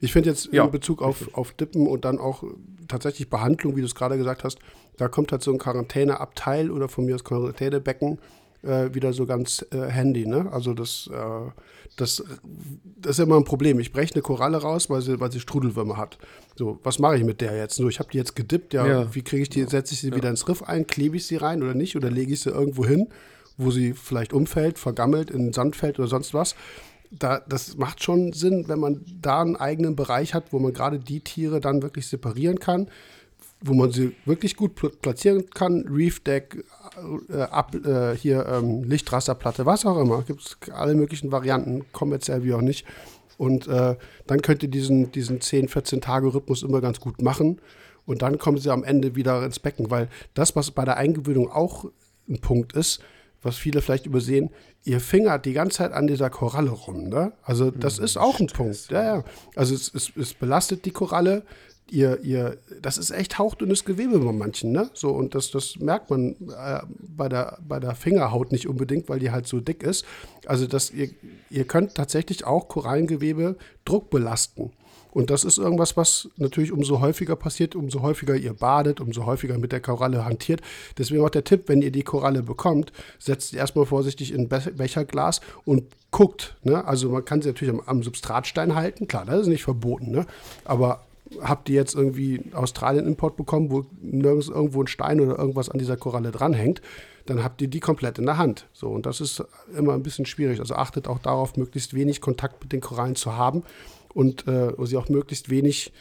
[0.00, 2.42] Ich finde jetzt ja, in Bezug auf, auf Dippen und dann auch
[2.88, 4.58] tatsächlich Behandlung, wie du es gerade gesagt hast,
[4.96, 8.18] da kommt halt so ein Quarantäneabteil oder von mir das Quarantänebecken
[8.62, 10.26] äh, wieder so ganz äh, handy.
[10.26, 10.50] Ne?
[10.52, 11.50] Also das, äh,
[11.96, 12.22] das,
[12.96, 13.80] das ist immer ein Problem.
[13.80, 16.18] Ich breche eine Koralle raus, weil sie, weil sie Strudelwürmer hat.
[16.56, 17.78] So, was mache ich mit der jetzt?
[17.80, 19.14] Nur ich habe die jetzt gedippt, ja, ja.
[19.14, 20.16] wie kriege ich die, setze ich sie ja.
[20.16, 22.84] wieder ins Riff ein, klebe ich sie rein oder nicht oder lege ich sie irgendwo
[22.84, 23.08] hin,
[23.56, 26.54] wo sie vielleicht umfällt, vergammelt, in den Sand fällt oder sonst was
[27.10, 30.98] da, das macht schon Sinn, wenn man da einen eigenen Bereich hat, wo man gerade
[30.98, 32.88] die Tiere dann wirklich separieren kann,
[33.60, 35.84] wo man sie wirklich gut platzieren kann.
[35.88, 36.64] Reef Deck,
[37.28, 40.22] äh, ab, äh, hier ähm, Lichtrasserplatte, was auch immer.
[40.22, 42.86] Gibt es alle möglichen Varianten, kommerziell wie auch nicht.
[43.36, 47.60] Und äh, dann könnt ihr diesen, diesen 10, 14 Tage Rhythmus immer ganz gut machen.
[48.04, 51.50] Und dann kommen sie am Ende wieder ins Becken, weil das, was bei der Eingewöhnung
[51.50, 51.84] auch
[52.28, 53.00] ein Punkt ist,
[53.42, 54.50] was viele vielleicht übersehen,
[54.84, 57.08] ihr fingert die ganze Zeit an dieser Koralle rum.
[57.08, 57.32] Ne?
[57.42, 58.90] Also das mhm, ist auch ein Punkt.
[58.90, 59.24] Ja, ja.
[59.54, 61.44] Also es, es, es belastet die Koralle.
[61.90, 64.90] Ihr, ihr, das ist echt hauchdünnes Gewebe bei manchen, ne?
[64.92, 66.80] So, und das, das merkt man äh,
[67.16, 70.04] bei, der, bei der Fingerhaut nicht unbedingt, weil die halt so dick ist.
[70.46, 71.10] Also, das, ihr,
[71.50, 74.72] ihr könnt tatsächlich auch Korallengewebe Druck belasten.
[75.10, 79.58] Und das ist irgendwas, was natürlich umso häufiger passiert, umso häufiger ihr badet, umso häufiger
[79.58, 80.60] mit der Koralle hantiert.
[80.96, 84.76] Deswegen auch der Tipp, wenn ihr die Koralle bekommt, setzt sie erstmal vorsichtig in ein
[84.76, 86.56] Becherglas und guckt.
[86.62, 86.84] Ne?
[86.84, 90.26] Also man kann sie natürlich am, am Substratstein halten, klar, das ist nicht verboten, ne?
[90.64, 91.07] aber
[91.40, 95.96] habt ihr jetzt irgendwie Australien-Import bekommen, wo nirgends irgendwo ein Stein oder irgendwas an dieser
[95.96, 96.82] Koralle dranhängt,
[97.26, 98.66] dann habt ihr die komplett in der Hand.
[98.72, 99.44] So, und das ist
[99.76, 100.60] immer ein bisschen schwierig.
[100.60, 103.62] Also achtet auch darauf, möglichst wenig Kontakt mit den Korallen zu haben
[104.14, 105.92] und äh, sie auch möglichst wenig,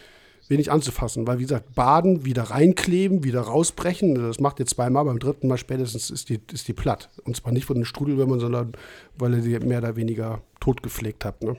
[0.47, 1.27] wenig anzufassen.
[1.27, 5.57] Weil, wie gesagt, baden, wieder reinkleben, wieder rausbrechen, das macht ihr zweimal, beim dritten Mal
[5.57, 7.09] spätestens ist die, ist die platt.
[7.25, 8.71] Und zwar nicht von den Strudelwürmern, sondern
[9.17, 11.43] weil ihr sie mehr oder weniger totgepflegt habt.
[11.43, 11.57] Ne?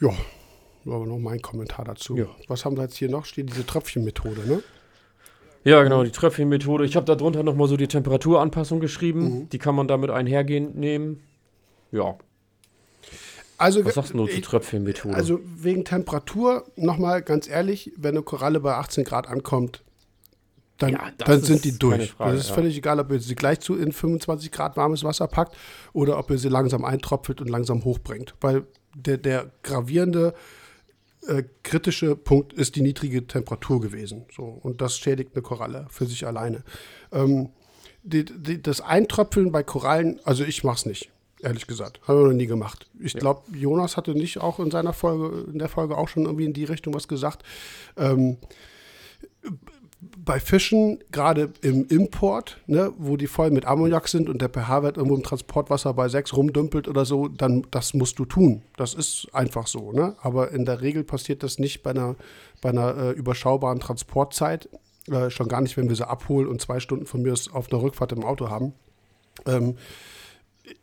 [0.00, 0.10] Ja,
[0.86, 2.16] aber noch mein Kommentar dazu.
[2.16, 2.26] Ja.
[2.48, 3.24] Was haben wir jetzt hier noch?
[3.24, 4.62] Steht diese Tröpfchenmethode, ne?
[5.64, 6.84] Ja, genau, die Tröpfchenmethode.
[6.84, 9.20] Ich habe darunter nochmal so die Temperaturanpassung geschrieben.
[9.20, 9.48] Mhm.
[9.48, 11.20] Die kann man damit einhergehend nehmen.
[11.90, 12.18] Ja,
[13.56, 15.14] also, Was sagst du zur Tröpfchenmethode?
[15.14, 19.82] Also wegen Temperatur, nochmal ganz ehrlich, wenn eine Koralle bei 18 Grad ankommt,
[20.78, 22.10] dann, ja, dann sind die durch.
[22.12, 22.56] Frage, das ist ja.
[22.56, 25.56] völlig egal, ob ihr sie gleich zu in 25 Grad warmes Wasser packt
[25.92, 28.34] oder ob ihr sie langsam eintropfelt und langsam hochbringt.
[28.40, 30.34] Weil der, der gravierende
[31.26, 34.24] äh, kritische Punkt ist die niedrige Temperatur gewesen.
[34.34, 36.62] So, und das schädigt eine Koralle für sich alleine.
[37.12, 37.50] Ähm,
[38.02, 41.10] die, die, das Eintröpfeln bei Korallen, also ich mach's nicht,
[41.40, 42.00] ehrlich gesagt.
[42.06, 42.88] Haben wir noch nie gemacht.
[43.00, 46.44] Ich glaube, Jonas hatte nicht auch in seiner Folge, in der Folge auch schon irgendwie
[46.44, 47.44] in die Richtung was gesagt.
[47.96, 48.36] Ähm,
[50.24, 54.96] bei Fischen, gerade im Import, ne, wo die voll mit Ammoniak sind und der pH-Wert
[54.96, 58.62] irgendwo im Transportwasser bei 6 rumdümpelt oder so, dann das musst du tun.
[58.76, 59.92] Das ist einfach so.
[59.92, 60.16] Ne?
[60.20, 62.16] Aber in der Regel passiert das nicht bei einer,
[62.60, 64.68] bei einer äh, überschaubaren Transportzeit.
[65.10, 67.82] Äh, schon gar nicht, wenn wir sie abholen und zwei Stunden von mir auf einer
[67.82, 68.72] Rückfahrt im Auto haben.
[69.46, 69.76] Ähm,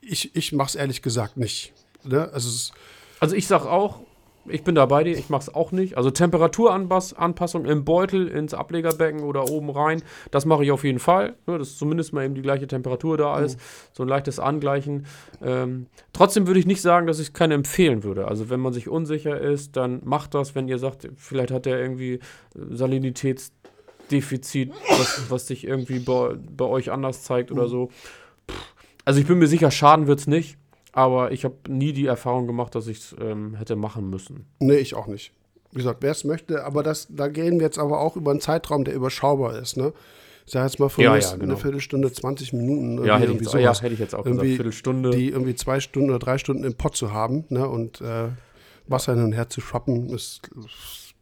[0.02, 1.74] ich ich mache es ehrlich gesagt nicht.
[2.04, 2.30] Ne?
[2.34, 2.72] Also,
[3.20, 4.02] also ich sage auch,
[4.48, 5.98] ich bin da bei dir, ich mache es auch nicht.
[5.98, 10.02] Also Temperaturanpassung im Beutel ins Ablegerbecken oder oben rein,
[10.32, 11.36] das mache ich auf jeden Fall.
[11.46, 13.62] Ne, dass zumindest mal eben die gleiche Temperatur da ist, mhm.
[13.94, 15.06] so ein leichtes Angleichen.
[15.44, 18.28] Ähm, trotzdem würde ich nicht sagen, dass ich es keine empfehlen würde.
[18.28, 21.80] Also wenn man sich unsicher ist, dann macht das, wenn ihr sagt, vielleicht hat er
[21.80, 22.20] irgendwie
[22.56, 27.58] Salinitätsdefizit, was, was sich irgendwie bei, bei euch anders zeigt mhm.
[27.58, 27.90] oder so.
[29.06, 30.58] Also ich bin mir sicher, schaden wird es nicht.
[30.94, 34.46] Aber ich habe nie die Erfahrung gemacht, dass ich es ähm, hätte machen müssen.
[34.60, 35.32] Nee, ich auch nicht.
[35.72, 38.42] Wie gesagt, wer es möchte, aber das, da gehen wir jetzt aber auch über einen
[38.42, 39.94] Zeitraum, der überschaubar ist, ne?
[40.46, 41.44] Ich sage jetzt mal von ja, ja, genau.
[41.44, 43.06] eine Viertelstunde, 20 Minuten.
[43.06, 45.12] Ja, hätte ich, jetzt, ja, hätte ich jetzt auch gesagt, Viertelstunde.
[45.12, 47.70] Die irgendwie zwei Stunden oder drei Stunden im Pott zu haben, ne?
[47.70, 48.30] Und äh,
[48.88, 50.50] Wasser hin und her zu schwappen, ist,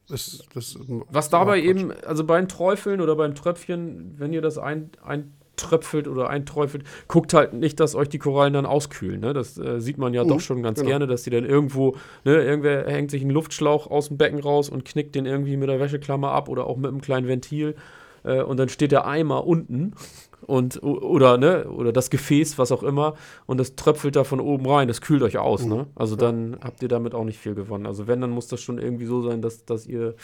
[0.10, 0.80] ist, ist
[1.12, 6.08] Was dabei eben, also beim Träufeln oder beim Tröpfchen, wenn ihr das ein, ein tröpfelt
[6.08, 9.20] oder einträufelt, guckt halt nicht, dass euch die Korallen dann auskühlen.
[9.20, 9.34] Ne?
[9.34, 10.90] Das äh, sieht man ja mhm, doch schon ganz genau.
[10.90, 14.70] gerne, dass die dann irgendwo, ne, irgendwer hängt sich einen Luftschlauch aus dem Becken raus
[14.70, 17.76] und knickt den irgendwie mit der Wäscheklammer ab oder auch mit einem kleinen Ventil.
[18.24, 19.94] Äh, und dann steht der Eimer unten
[20.42, 24.66] und oder ne oder das Gefäß, was auch immer, und das tröpfelt da von oben
[24.66, 24.88] rein.
[24.88, 25.66] Das kühlt euch aus.
[25.66, 25.70] Mhm.
[25.70, 25.88] Ne?
[25.96, 26.22] Also ja.
[26.22, 27.86] dann habt ihr damit auch nicht viel gewonnen.
[27.86, 30.16] Also wenn, dann muss das schon irgendwie so sein, dass, dass ihr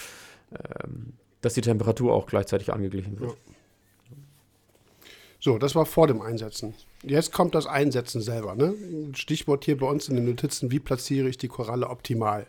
[0.51, 3.31] ähm, dass die Temperatur auch gleichzeitig angeglichen wird.
[3.31, 3.54] Ja.
[5.45, 6.73] So, das war vor dem Einsetzen.
[7.03, 8.55] Jetzt kommt das Einsetzen selber.
[8.55, 8.73] Ne?
[9.13, 12.47] Stichwort hier bei uns in den Notizen, wie platziere ich die Koralle optimal?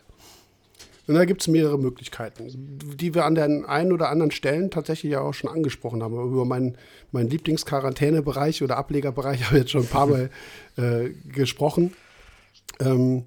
[1.06, 2.48] Und da gibt es mehrere Möglichkeiten,
[2.96, 6.14] die wir an den einen oder anderen Stellen tatsächlich ja auch schon angesprochen haben.
[6.14, 6.78] Über meinen,
[7.12, 10.30] meinen Lieblingsquarantänebereich oder Ablegerbereich habe ich jetzt schon ein paar Mal
[10.78, 11.92] äh, gesprochen.
[12.80, 13.26] Ähm,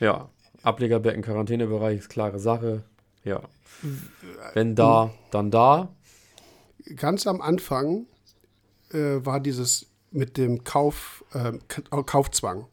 [0.00, 0.30] ja,
[0.62, 2.84] Ablegerbecken, Quarantänebereich ist klare Sache.
[3.24, 3.42] Ja.
[4.54, 5.90] Wenn da, dann da.
[6.96, 8.06] Ganz am Anfang
[8.92, 11.52] äh, war dieses mit dem Kauf, äh,
[12.02, 12.66] Kaufzwang.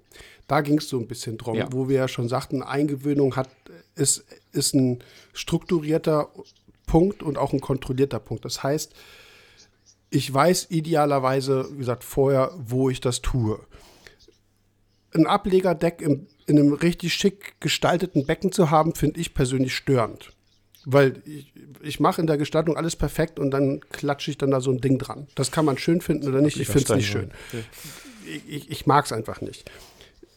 [0.48, 1.68] Da ging es so ein bisschen drum, ja.
[1.72, 3.50] wo wir ja schon sagten, Eingewöhnung hat,
[3.96, 5.04] ist, ist ein
[5.34, 6.30] strukturierter
[6.86, 8.46] Punkt und auch ein kontrollierter Punkt.
[8.46, 8.94] Das heißt,
[10.10, 13.60] ich weiß idealerweise, wie gesagt, vorher, wo ich das tue.
[15.14, 20.32] Ein Ablegerdeck im, in einem richtig schick gestalteten Becken zu haben, finde ich persönlich störend.
[20.90, 24.62] Weil ich, ich mache in der Gestaltung alles perfekt und dann klatsche ich dann da
[24.62, 25.28] so ein Ding dran.
[25.36, 26.58] Das kann man schön finden oder nicht.
[26.58, 27.32] Ich finde es nicht schön.
[28.26, 29.70] Ich, ich, ich mag es einfach nicht.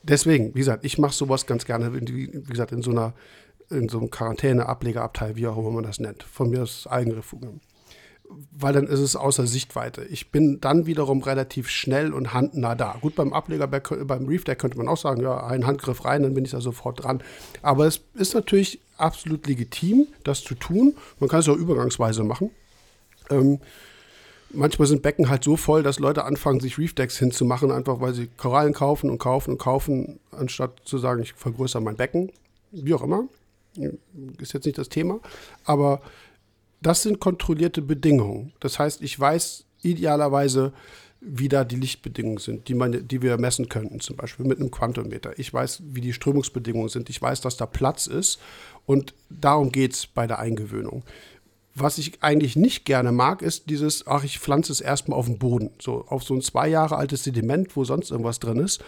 [0.02, 3.14] Deswegen, wie gesagt, ich mache sowas ganz gerne, wie gesagt, in so einer
[3.70, 6.24] in so einem Quarantäne-Ablegerabteil, wie auch immer man das nennt.
[6.24, 7.60] Von mir ist Eigenrefugium
[8.52, 10.04] weil dann ist es außer Sichtweite.
[10.04, 12.96] Ich bin dann wiederum relativ schnell und handnah da.
[13.00, 16.34] Gut, beim Ableger, beim Reef Deck könnte man auch sagen, ja, ein Handgriff rein, dann
[16.34, 17.22] bin ich da sofort dran.
[17.62, 20.94] Aber es ist natürlich absolut legitim, das zu tun.
[21.18, 22.50] Man kann es auch übergangsweise machen.
[23.30, 23.60] Ähm,
[24.52, 28.14] manchmal sind Becken halt so voll, dass Leute anfangen, sich Reef Decks hinzumachen, einfach weil
[28.14, 32.30] sie Korallen kaufen und kaufen und kaufen, anstatt zu sagen, ich vergrößere mein Becken.
[32.72, 33.24] Wie auch immer.
[34.38, 35.20] Ist jetzt nicht das Thema.
[35.64, 36.00] Aber
[36.80, 38.52] das sind kontrollierte Bedingungen.
[38.60, 40.72] Das heißt, ich weiß idealerweise,
[41.20, 44.70] wie da die Lichtbedingungen sind, die, man, die wir messen könnten, zum Beispiel mit einem
[44.70, 45.38] Quantometer.
[45.38, 47.10] Ich weiß, wie die Strömungsbedingungen sind.
[47.10, 48.38] Ich weiß, dass da Platz ist.
[48.86, 51.04] Und darum geht es bei der Eingewöhnung.
[51.74, 55.38] Was ich eigentlich nicht gerne mag, ist dieses, ach, ich pflanze es erstmal auf den
[55.38, 55.70] Boden.
[55.80, 58.82] So auf so ein zwei Jahre altes Sediment, wo sonst irgendwas drin ist.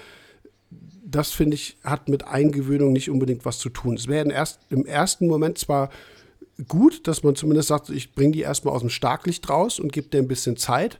[1.05, 3.97] Das finde ich, hat mit Eingewöhnung nicht unbedingt was zu tun.
[3.97, 5.91] Es wäre erst, im ersten Moment zwar
[6.69, 10.09] gut, dass man zumindest sagt, ich bringe die erstmal aus dem Starklicht raus und gebe
[10.09, 10.99] dir ein bisschen Zeit.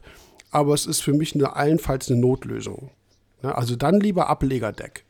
[0.51, 2.91] Aber es ist für mich nur allenfalls eine Notlösung.
[3.41, 5.03] Ja, also dann lieber Ablegerdeck.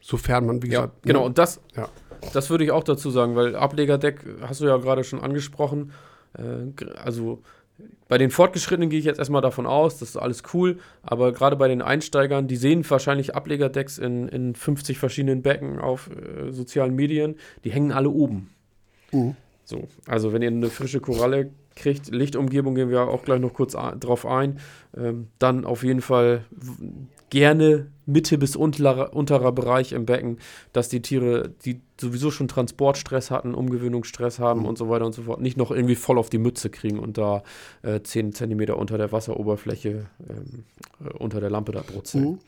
[0.00, 1.02] Sofern man, wie ja, gesagt.
[1.02, 1.26] Genau, ne?
[1.26, 1.88] und das, ja.
[2.32, 5.92] das würde ich auch dazu sagen, weil Ablegerdeck hast du ja gerade schon angesprochen.
[6.36, 7.42] Äh, also
[8.08, 11.56] bei den Fortgeschrittenen gehe ich jetzt erstmal davon aus, das ist alles cool, aber gerade
[11.56, 16.94] bei den Einsteigern, die sehen wahrscheinlich Ablegerdecks in, in 50 verschiedenen Becken auf äh, sozialen
[16.94, 18.50] Medien, die hängen alle oben.
[19.12, 19.36] Mhm.
[19.70, 23.72] So, also wenn ihr eine frische Koralle kriegt, Lichtumgebung gehen wir auch gleich noch kurz
[23.72, 24.58] drauf ein,
[24.96, 26.44] ähm, dann auf jeden Fall
[27.30, 30.38] gerne Mitte bis unterer, unterer Bereich im Becken,
[30.72, 34.66] dass die Tiere, die sowieso schon Transportstress hatten, Umgewöhnungsstress haben mhm.
[34.66, 37.16] und so weiter und so fort, nicht noch irgendwie voll auf die Mütze kriegen und
[37.16, 37.44] da
[37.82, 40.64] äh, 10 cm unter der Wasseroberfläche ähm,
[41.04, 42.24] äh, unter der Lampe da brutzeln.
[42.24, 42.38] Mhm.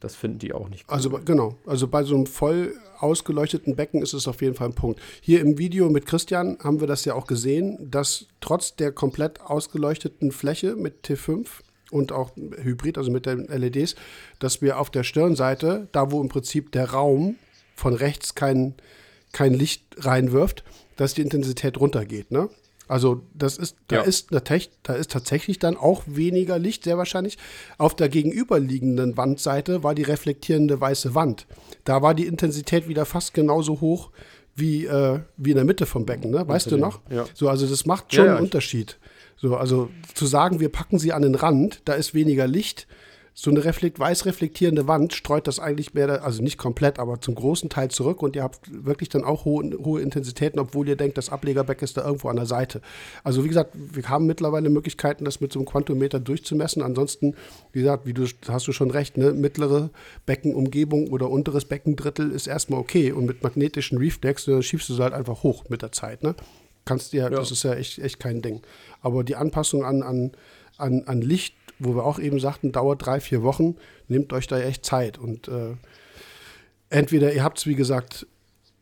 [0.00, 0.94] Das finden die auch nicht gut.
[0.94, 4.74] Also genau, also bei so einem voll ausgeleuchteten Becken ist es auf jeden Fall ein
[4.74, 5.00] Punkt.
[5.20, 9.40] Hier im Video mit Christian haben wir das ja auch gesehen, dass trotz der komplett
[9.40, 11.46] ausgeleuchteten Fläche mit T5
[11.90, 13.96] und auch Hybrid, also mit den LEDs,
[14.38, 17.36] dass wir auf der Stirnseite, da wo im Prinzip der Raum
[17.74, 18.74] von rechts kein,
[19.32, 20.64] kein Licht reinwirft,
[20.96, 22.30] dass die Intensität runtergeht.
[22.30, 22.48] Ne?
[22.88, 24.02] Also das ist, da ja.
[24.02, 27.38] ist da ist tatsächlich dann auch weniger Licht, sehr wahrscheinlich.
[27.76, 31.46] Auf der gegenüberliegenden Wandseite war die reflektierende weiße Wand.
[31.84, 34.10] Da war die Intensität wieder fast genauso hoch
[34.54, 36.46] wie, äh, wie in der Mitte vom Becken, ne?
[36.46, 37.00] Weißt du noch?
[37.10, 37.26] Ja.
[37.34, 38.98] So, also das macht schon ja, einen Unterschied.
[39.36, 42.88] So, also zu sagen, wir packen sie an den Rand, da ist weniger Licht,
[43.40, 47.36] so eine reflekt, weiß reflektierende Wand streut das eigentlich mehr, also nicht komplett, aber zum
[47.36, 51.16] großen Teil zurück und ihr habt wirklich dann auch hohe, hohe Intensitäten, obwohl ihr denkt,
[51.18, 52.82] das Ablegerbeck ist da irgendwo an der Seite.
[53.22, 56.82] Also wie gesagt, wir haben mittlerweile Möglichkeiten, das mit so einem Quantometer durchzumessen.
[56.82, 57.36] Ansonsten,
[57.70, 59.90] wie gesagt, wie du hast du schon recht, ne, mittlere
[60.26, 65.14] Beckenumgebung oder unteres Beckendrittel ist erstmal okay und mit magnetischen Reefdecks schiebst du sie halt
[65.14, 66.24] einfach hoch mit der Zeit.
[66.24, 66.34] Ne?
[66.84, 67.30] Kannst dir, ja.
[67.30, 68.62] das ist ja echt, echt kein Ding.
[69.00, 70.32] Aber die Anpassung an, an,
[70.76, 73.76] an, an Licht wo wir auch eben sagten, dauert drei, vier Wochen,
[74.08, 75.18] nehmt euch da echt Zeit.
[75.18, 75.74] Und äh,
[76.90, 78.26] entweder ihr habt es, wie gesagt,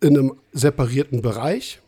[0.00, 1.80] in einem separierten Bereich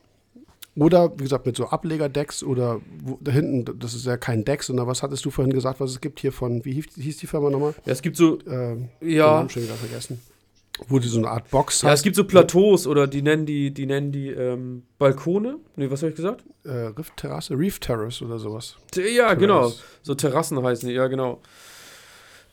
[0.76, 4.62] oder, wie gesagt, mit so Ablegerdecks oder wo, da hinten, das ist ja kein Deck,
[4.62, 7.50] sondern was hattest du vorhin gesagt, was es gibt hier von, wie hieß, die Firma
[7.50, 7.74] nochmal?
[7.84, 9.48] Ja, es gibt so, äh, ja.
[9.48, 10.20] schon wieder vergessen
[10.86, 13.72] wo die so eine Art Box Ja, es gibt so Plateaus oder die nennen die,
[13.72, 15.58] die nennen die ähm, Balkone.
[15.76, 16.44] Nee, was habe ich gesagt?
[16.64, 18.76] Äh, Riff Terrasse, Reef Terrace oder sowas.
[18.94, 19.38] Ja, Terrace.
[19.38, 19.72] genau.
[20.02, 21.40] So Terrassen heißen die, ja, genau.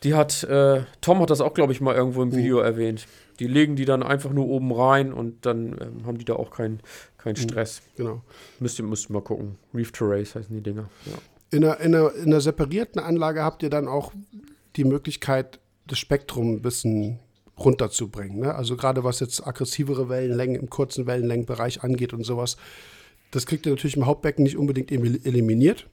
[0.03, 2.65] Die hat, äh, Tom hat das auch, glaube ich, mal irgendwo im Video mhm.
[2.65, 3.07] erwähnt.
[3.39, 6.51] Die legen die dann einfach nur oben rein und dann ähm, haben die da auch
[6.51, 6.81] keinen
[7.17, 7.37] kein mhm.
[7.37, 7.81] Stress.
[7.95, 8.21] Genau.
[8.59, 9.57] Müsst ihr, müsst ihr mal gucken.
[9.73, 10.89] Reef Terrace heißen die Dinger.
[11.05, 11.17] Ja.
[11.51, 14.11] In, einer, in, einer, in einer separierten Anlage habt ihr dann auch
[14.75, 17.19] die Möglichkeit, das Spektrum ein bisschen
[17.57, 18.39] runterzubringen.
[18.39, 18.55] Ne?
[18.55, 22.57] Also gerade was jetzt aggressivere Wellenlängen im kurzen Wellenlängenbereich angeht und sowas,
[23.31, 25.87] das kriegt ihr natürlich im Hauptbecken nicht unbedingt eliminiert,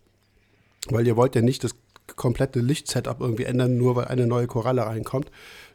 [0.88, 1.74] weil ihr wollt ja nicht das
[2.16, 5.30] komplette Lichtsetup irgendwie ändern, nur weil eine neue Koralle reinkommt.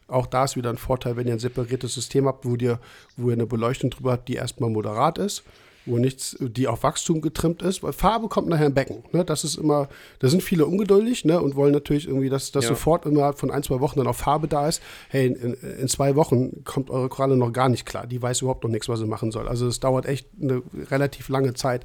[0.07, 2.79] Auch da ist wieder ein Vorteil, wenn ihr ein separiertes System habt, wo ihr,
[3.17, 5.43] wo ihr eine Beleuchtung drüber habt, die erstmal moderat ist
[5.87, 9.03] wo nichts, die auf Wachstum getrimmt ist, weil Farbe kommt nachher im Becken.
[9.11, 9.25] Ne?
[9.25, 11.41] Das ist immer, da sind viele ungeduldig ne?
[11.41, 12.69] und wollen natürlich irgendwie, dass das ja.
[12.69, 14.81] sofort innerhalb von ein, zwei Wochen dann auch Farbe da ist.
[15.09, 18.05] Hey, in, in, zwei Wochen kommt eure Koralle noch gar nicht klar.
[18.05, 19.47] Die weiß überhaupt noch nichts, was sie machen soll.
[19.47, 20.61] Also es dauert echt eine
[20.91, 21.83] relativ lange Zeit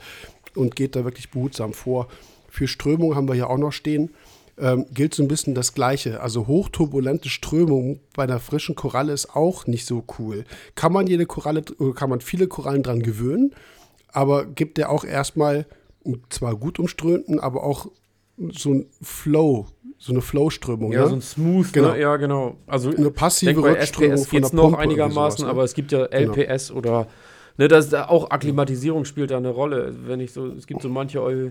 [0.54, 2.08] und geht da wirklich behutsam vor.
[2.48, 4.10] Für Strömung haben wir hier auch noch stehen.
[4.58, 6.20] Ähm, gilt so ein bisschen das Gleiche.
[6.20, 10.44] Also hochturbulente Strömung bei einer frischen Koralle ist auch nicht so cool.
[10.74, 11.62] Kann man jede Koralle,
[11.94, 13.54] kann man viele Korallen dran gewöhnen?
[14.12, 15.66] Aber gibt er auch erstmal
[16.30, 17.90] zwar gut umströmten, aber auch
[18.50, 19.66] so ein Flow,
[19.98, 20.92] so eine Flow-Strömung.
[20.92, 21.08] Ja, ne?
[21.08, 21.72] so ein Smooth, ne?
[21.72, 21.92] genau.
[21.92, 22.00] Ne?
[22.00, 22.56] ja, genau.
[22.66, 25.48] Also eine passive denk, Rückströmung SPS geht es noch einigermaßen, sowas, ne?
[25.48, 26.78] aber es gibt ja LPS genau.
[26.78, 27.06] oder
[27.56, 29.94] ne, das auch Akklimatisierung spielt da eine Rolle.
[30.06, 31.50] Wenn ich so, es gibt so manche Eu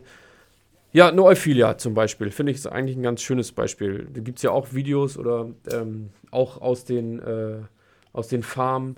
[0.94, 4.10] ja, eine Euphilia zum Beispiel, finde ich eigentlich ein ganz schönes Beispiel.
[4.14, 7.60] Da gibt es ja auch Videos oder ähm, auch aus den, äh,
[8.12, 8.98] aus den Farmen,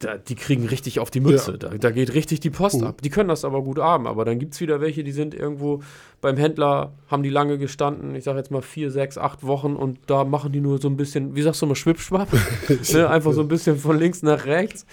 [0.00, 1.52] da, die kriegen richtig auf die Mütze.
[1.52, 1.56] Ja.
[1.56, 2.88] Da, da, geht richtig die Post mhm.
[2.88, 3.02] ab.
[3.02, 4.08] Die können das aber gut haben.
[4.08, 5.82] Aber dann gibt es wieder welche, die sind irgendwo
[6.20, 9.98] beim Händler, haben die lange gestanden, ich sage jetzt mal vier, sechs, acht Wochen und
[10.06, 12.28] da machen die nur so ein bisschen, wie sagst du mal, Schwippschwapp?
[12.92, 13.08] ne?
[13.08, 14.86] Einfach so ein bisschen von links nach rechts.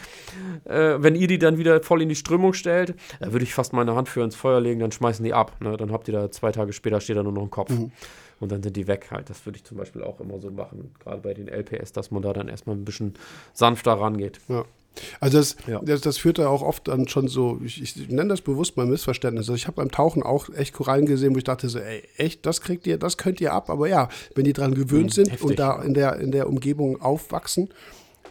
[0.66, 3.74] Äh, wenn ihr die dann wieder voll in die Strömung stellt, da würde ich fast
[3.74, 5.56] meine Hand für ins Feuer legen, dann schmeißen die ab.
[5.62, 5.78] Ne?
[5.78, 7.72] Dann habt ihr da zwei Tage später steht da nur noch ein Kopf.
[7.72, 7.92] Mhm
[8.40, 9.30] und dann sind die weg halt.
[9.30, 12.22] Das würde ich zum Beispiel auch immer so machen, gerade bei den LPS, dass man
[12.22, 13.16] da dann erstmal ein bisschen
[13.54, 14.40] sanfter rangeht.
[14.48, 14.66] Ja.
[15.20, 15.80] Also das, ja.
[15.84, 18.86] das, das führt da auch oft dann schon so, ich, ich nenne das bewusst mal
[18.86, 19.44] Missverständnis.
[19.44, 22.46] Also ich habe beim Tauchen auch echt Korallen gesehen, wo ich dachte so, ey, echt,
[22.46, 23.70] das kriegt ihr, das könnt ihr ab.
[23.70, 26.48] Aber ja, wenn die dran gewöhnt mhm, sind heftig, und da in der, in der
[26.48, 27.70] Umgebung aufwachsen,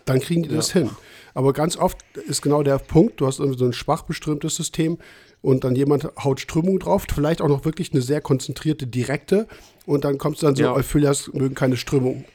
[0.04, 0.56] dann kriegen die ja.
[0.56, 0.90] das hin.
[1.34, 4.98] Aber ganz oft ist genau der Punkt, du hast irgendwie so ein schwach beströmtes System
[5.40, 9.46] und dann jemand haut Strömung drauf, vielleicht auch noch wirklich eine sehr konzentrierte, direkte
[9.88, 10.74] und dann kommst du dann so, ja.
[10.74, 12.26] Euphylias mögen keine Strömung.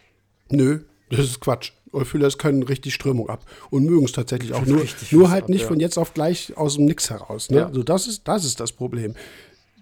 [0.50, 0.80] Nö,
[1.12, 1.72] das ist Quatsch.
[1.92, 4.66] Euphylias können richtig Strömung ab und mögen es tatsächlich auch.
[4.66, 5.68] Nur, nur halt ab, nicht ja.
[5.68, 7.52] von jetzt auf gleich aus dem Nix heraus.
[7.52, 7.58] Ne?
[7.58, 7.68] Ja.
[7.68, 9.14] Also das ist, das ist das Problem.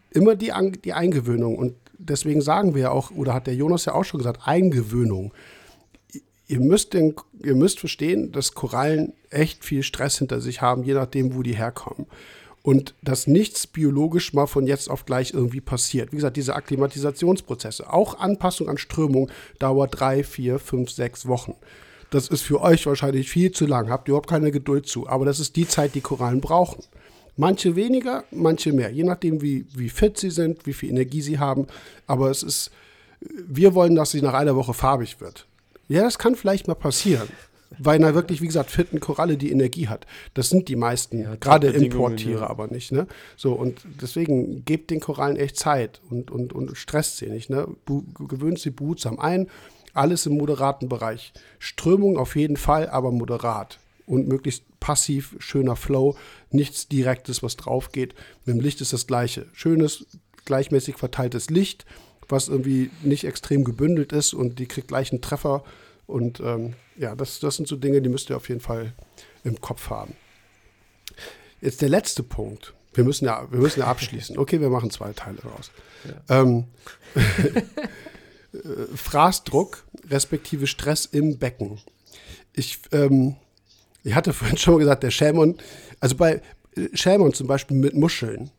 [0.10, 0.52] Immer die,
[0.84, 1.56] die Eingewöhnung.
[1.56, 5.34] Und deswegen sagen wir ja auch, oder hat der Jonas ja auch schon gesagt, Eingewöhnung.
[6.48, 10.96] Ihr müsst, den, ihr müsst verstehen, dass Korallen echt viel Stress hinter sich haben, je
[10.96, 12.08] nachdem, wo die herkommen.
[12.64, 16.12] Und dass nichts biologisch mal von jetzt auf gleich irgendwie passiert.
[16.12, 21.56] Wie gesagt, diese Akklimatisationsprozesse, auch Anpassung an Strömung dauert drei, vier, fünf, sechs Wochen.
[22.12, 25.26] Das ist für euch wahrscheinlich viel zu lang, habt ihr überhaupt keine Geduld zu, aber
[25.26, 26.84] das ist die Zeit, die Korallen brauchen.
[27.38, 31.40] Manche weniger, manche mehr, je nachdem, wie, wie fit sie sind, wie viel Energie sie
[31.40, 31.68] haben.
[32.06, 32.72] Aber es ist,
[33.22, 35.48] wir wollen, dass sie nach einer Woche farbig wird.
[35.88, 37.30] Ja, das kann vielleicht mal passieren.
[37.80, 40.06] Weil einer wirklich, wie gesagt, fitten Koralle die Energie hat.
[40.34, 42.50] Das sind die meisten, ja, gerade Importtiere, ja.
[42.50, 42.92] aber nicht.
[42.92, 43.08] Ne?
[43.38, 47.50] So, und deswegen gebt den Korallen echt Zeit und, und, und stresst sie nicht.
[47.50, 47.68] Ne?
[48.20, 49.48] gewöhnt sie behutsam ein.
[49.94, 51.34] Alles im moderaten Bereich.
[51.60, 53.80] Strömung auf jeden Fall, aber moderat.
[54.06, 56.18] Und möglichst passiv, schöner Flow.
[56.50, 58.16] Nichts Direktes, was drauf geht.
[58.46, 59.48] Mit dem Licht ist das Gleiche.
[59.54, 60.06] Schönes,
[60.46, 61.86] gleichmäßig verteiltes Licht,
[62.28, 65.64] was irgendwie nicht extrem gebündelt ist und die kriegt gleich einen Treffer
[66.12, 68.94] und ähm, ja, das, das sind so Dinge, die müsst ihr auf jeden Fall
[69.44, 70.16] im Kopf haben.
[71.62, 72.74] Jetzt der letzte Punkt.
[72.94, 74.38] Wir müssen ja, wir müssen ja abschließen.
[74.38, 75.72] Okay, wir machen zwei Teile raus.
[76.28, 76.42] Ja.
[76.42, 76.66] Ähm,
[78.96, 81.80] Fraßdruck respektive Stress im Becken.
[82.54, 83.38] Ich, ähm,
[84.04, 85.58] ich hatte vorhin schon mal gesagt, der Schämon,
[86.00, 86.42] also bei
[86.94, 88.52] Schämon zum Beispiel mit Muscheln,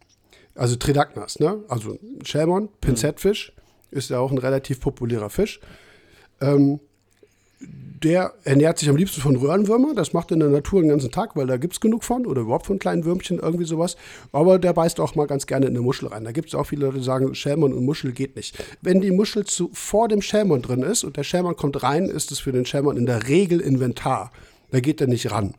[0.55, 1.63] also Tridacnas, ne?
[1.69, 3.53] Also Schämon, Pinzettfisch,
[3.91, 5.61] ist ja auch ein relativ populärer Fisch.
[6.41, 6.81] Ähm,
[8.03, 9.95] der ernährt sich am liebsten von Röhrenwürmer.
[9.95, 12.43] Das macht in der Natur den ganzen Tag, weil da gibt es genug von oder
[12.43, 13.97] überhaupt von kleinen Würmchen, irgendwie sowas.
[14.33, 16.25] Aber der beißt auch mal ganz gerne in eine Muschel rein.
[16.25, 18.63] Da gibt es auch viele Leute, die sagen, Schälmon und Muschel geht nicht.
[18.81, 22.33] Wenn die Muschel zu, vor dem Schälmon drin ist und der Schälmon kommt rein, ist
[22.33, 24.33] es für den Schälmon in der Regel Inventar.
[24.71, 25.55] Da geht er nicht ran.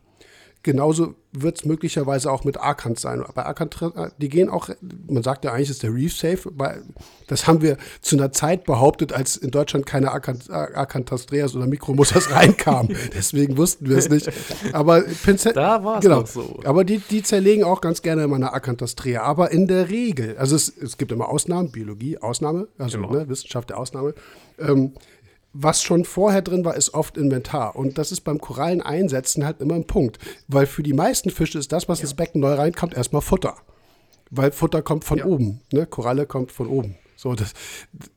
[0.64, 3.22] Genauso wird es möglicherweise auch mit Arkant sein.
[3.34, 3.76] Bei Arkant,
[4.16, 4.70] die gehen auch,
[5.06, 6.50] man sagt ja eigentlich, ist der Reef safe.
[7.26, 12.96] Das haben wir zu einer Zeit behauptet, als in Deutschland keine Arkantastreas oder Mikromussas reinkamen.
[13.14, 14.32] Deswegen wussten wir es nicht.
[14.72, 16.58] Aber Pinzett, da war es genau, so.
[16.64, 19.22] Aber die, die zerlegen auch ganz gerne immer eine Akantastrea.
[19.22, 23.68] Aber in der Regel, also es, es gibt immer Ausnahmen, Biologie, Ausnahme, also ne, Wissenschaft
[23.68, 24.14] der Ausnahme.
[24.58, 24.94] Ähm,
[25.54, 27.76] was schon vorher drin war, ist oft Inventar.
[27.76, 30.18] Und das ist beim Korallen einsetzen halt immer ein Punkt.
[30.48, 32.02] Weil für die meisten Fische ist das, was ja.
[32.02, 33.56] ins Becken neu reinkommt, erstmal Futter.
[34.30, 35.26] Weil Futter kommt von ja.
[35.26, 35.60] oben.
[35.72, 35.86] Ne?
[35.86, 36.96] Koralle kommt von oben.
[37.16, 37.52] So, das,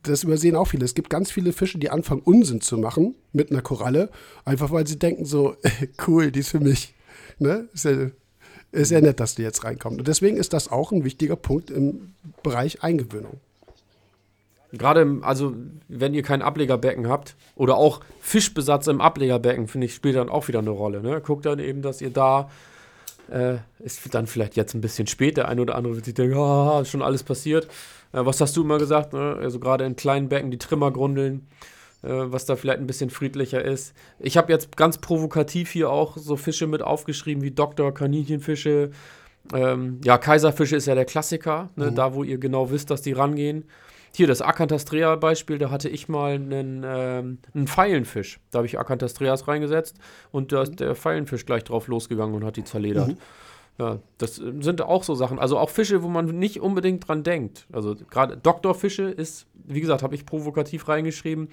[0.01, 0.83] das übersehen auch viele.
[0.83, 4.09] Es gibt ganz viele Fische, die anfangen, Unsinn zu machen mit einer Koralle.
[4.43, 5.55] Einfach weil sie denken so,
[6.07, 6.95] cool, die ist für mich.
[7.37, 7.69] Ne?
[7.71, 8.09] Ist ja,
[8.71, 9.99] ist ja nett, dass die jetzt reinkommt.
[9.99, 13.39] Und deswegen ist das auch ein wichtiger Punkt im Bereich Eingewöhnung.
[14.73, 15.55] Gerade, also,
[15.87, 20.47] wenn ihr kein Ablegerbecken habt oder auch Fischbesatz im Ablegerbecken, finde ich, spielt dann auch
[20.49, 21.01] wieder eine Rolle.
[21.01, 21.21] Ne?
[21.21, 22.49] Guckt dann eben, dass ihr da,
[23.31, 26.37] äh, ist dann vielleicht jetzt ein bisschen spät, der eine oder andere wird sich denken,
[26.37, 27.65] ah, ist schon alles passiert.
[28.11, 29.13] Äh, was hast du immer gesagt?
[29.13, 29.37] Ne?
[29.39, 31.47] Also, gerade in kleinen Becken, die Trimmergrundeln,
[32.03, 33.93] äh, was da vielleicht ein bisschen friedlicher ist.
[34.19, 38.91] Ich habe jetzt ganz provokativ hier auch so Fische mit aufgeschrieben wie Doktor, Kaninchenfische.
[39.53, 41.91] Ähm, ja, Kaiserfische ist ja der Klassiker, ne?
[41.91, 41.95] mhm.
[41.95, 43.63] da wo ihr genau wisst, dass die rangehen.
[44.15, 48.39] Hier, das Acantastrea-Beispiel, da hatte ich mal einen, ähm, einen Pfeilenfisch.
[48.51, 49.97] Da habe ich Acantastreas reingesetzt
[50.31, 53.09] und da ist der Pfeilenfisch gleich drauf losgegangen und hat die zerledert.
[53.09, 53.17] Mhm.
[53.79, 55.37] Ja, das sind auch so Sachen.
[55.37, 57.67] Also auch Fische, wo man nicht unbedingt dran denkt.
[57.71, 61.49] Also gerade Doktorfische ist, wie gesagt, habe ich provokativ reingeschrieben,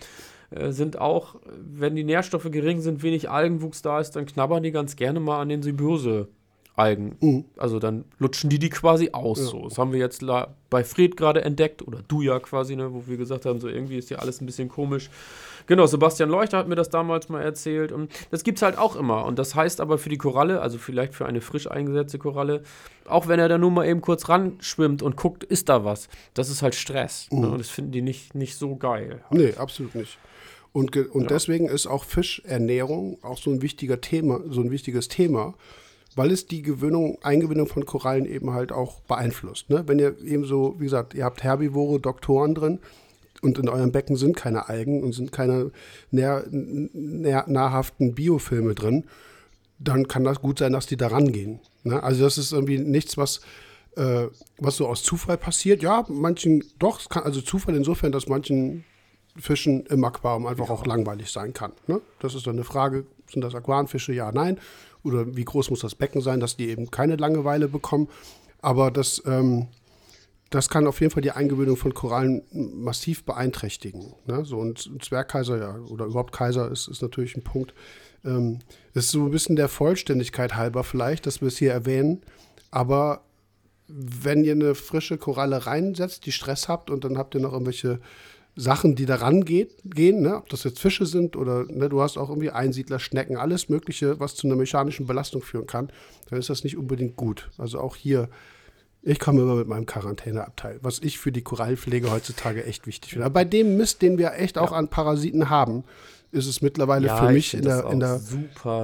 [0.50, 4.70] äh, sind auch, wenn die Nährstoffe gering sind, wenig Algenwuchs da ist, dann knabbern die
[4.70, 6.28] ganz gerne mal an den Symbiose
[6.76, 7.16] Algen.
[7.20, 7.44] Mhm.
[7.56, 9.38] Also dann lutschen die die quasi aus.
[9.38, 9.44] Ja.
[9.44, 9.68] So.
[9.68, 10.24] Das haben wir jetzt
[10.70, 13.96] bei Fred gerade entdeckt, oder du ja quasi, ne, wo wir gesagt haben, so irgendwie
[13.96, 15.08] ist ja alles ein bisschen komisch.
[15.66, 17.92] Genau, Sebastian Leuchter hat mir das damals mal erzählt.
[17.92, 19.24] Und das gibt es halt auch immer.
[19.24, 22.62] Und das heißt aber für die Koralle, also vielleicht für eine frisch eingesetzte Koralle,
[23.06, 26.08] auch wenn er da nur mal eben kurz ran schwimmt und guckt, ist da was,
[26.34, 27.28] das ist halt Stress.
[27.30, 27.38] Ne?
[27.38, 27.44] Mhm.
[27.44, 27.50] Ne?
[27.52, 29.22] Und das finden die nicht, nicht so geil.
[29.30, 29.40] Halt.
[29.40, 30.18] Nee, absolut nicht.
[30.72, 31.28] Und, und ja.
[31.28, 35.54] deswegen ist auch Fischernährung auch so ein wichtiger Thema, so ein wichtiges Thema
[36.16, 39.70] weil es die Gewöhnung, Eingewinnung von Korallen eben halt auch beeinflusst.
[39.70, 39.84] Ne?
[39.86, 42.78] Wenn ihr eben so, wie gesagt, ihr habt Herbivore, Doktoren drin
[43.42, 45.70] und in eurem Becken sind keine Algen und sind keine
[46.10, 49.04] nähr, nähr, nahrhaften Biofilme drin,
[49.78, 51.60] dann kann das gut sein, dass die da rangehen.
[51.82, 52.02] Ne?
[52.02, 53.40] Also das ist irgendwie nichts, was,
[53.96, 55.82] äh, was so aus Zufall passiert.
[55.82, 58.84] Ja, manchen, doch, es kann also Zufall insofern, dass manchen
[59.36, 61.72] Fischen im Aquarium einfach auch langweilig sein kann.
[61.88, 62.00] Ne?
[62.20, 64.12] Das ist dann eine Frage, sind das Aquarienfische?
[64.12, 64.60] Ja, nein
[65.04, 68.08] oder wie groß muss das Becken sein, dass die eben keine Langeweile bekommen.
[68.60, 69.68] Aber das, ähm,
[70.50, 74.14] das kann auf jeden Fall die Eingewöhnung von Korallen massiv beeinträchtigen.
[74.26, 74.44] Ne?
[74.44, 77.74] So, und Zwergkaiser, ja, oder überhaupt Kaiser ist, ist natürlich ein Punkt.
[78.24, 78.60] Ähm,
[78.94, 82.22] ist so ein bisschen der Vollständigkeit halber vielleicht, dass wir es hier erwähnen.
[82.70, 83.22] Aber
[83.86, 88.00] wenn ihr eine frische Koralle reinsetzt, die Stress habt und dann habt ihr noch irgendwelche
[88.56, 90.36] Sachen, die daran geht, gehen, ne?
[90.36, 94.20] ob das jetzt Fische sind oder ne, du hast auch irgendwie Einsiedler, Schnecken, alles Mögliche,
[94.20, 95.90] was zu einer mechanischen Belastung führen kann,
[96.30, 97.50] dann ist das nicht unbedingt gut.
[97.58, 98.28] Also auch hier
[99.02, 103.26] Ich komme immer mit meinem Quarantäneabteil, was ich für die Korallenpflege heutzutage echt wichtig finde.
[103.26, 105.84] Aber bei dem Mist, den wir echt auch an Parasiten haben,
[106.30, 108.20] ist es mittlerweile ja, für mich in der, in der,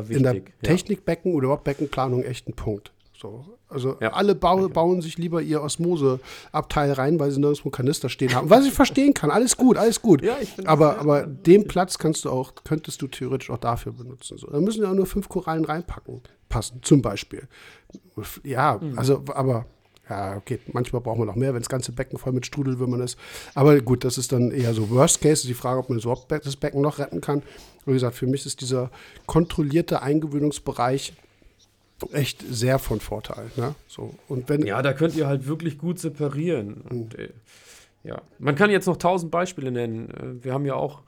[0.09, 2.93] in der Technikbecken- oder überhaupt Beckenplanung echt ein Punkt.
[3.21, 3.45] So.
[3.69, 4.15] Also ja.
[4.15, 8.49] alle bau, bauen sich lieber ihr Osmoseabteil rein, weil sie nirgendwo Kanister stehen haben.
[8.49, 10.23] Was ich verstehen kann, alles gut, alles gut.
[10.23, 14.39] Ja, aber aber den Platz kannst du auch, könntest du theoretisch auch dafür benutzen.
[14.39, 14.47] So.
[14.47, 17.47] Da müssen ja nur fünf Korallen reinpacken, passen, zum Beispiel.
[18.43, 18.99] Ja, mhm.
[18.99, 19.67] also, aber
[20.09, 23.19] ja, okay, manchmal braucht man noch mehr, wenn das ganze Becken voll mit Strudelwürmern ist.
[23.55, 26.57] Aber gut, das ist dann eher so Worst Case, die Frage, ob man überhaupt das
[26.57, 27.43] Becken noch retten kann.
[27.85, 28.91] Wie gesagt, für mich ist dieser
[29.27, 31.13] kontrollierte Eingewöhnungsbereich
[32.13, 33.51] echt sehr von Vorteil.
[33.57, 33.75] Ne?
[33.87, 36.83] So, und wenn, ja, da könnt ihr halt wirklich gut separieren.
[36.89, 37.31] Und, äh,
[38.03, 40.11] ja, man kann jetzt noch tausend Beispiele nennen.
[40.11, 41.03] Äh, wir haben ja auch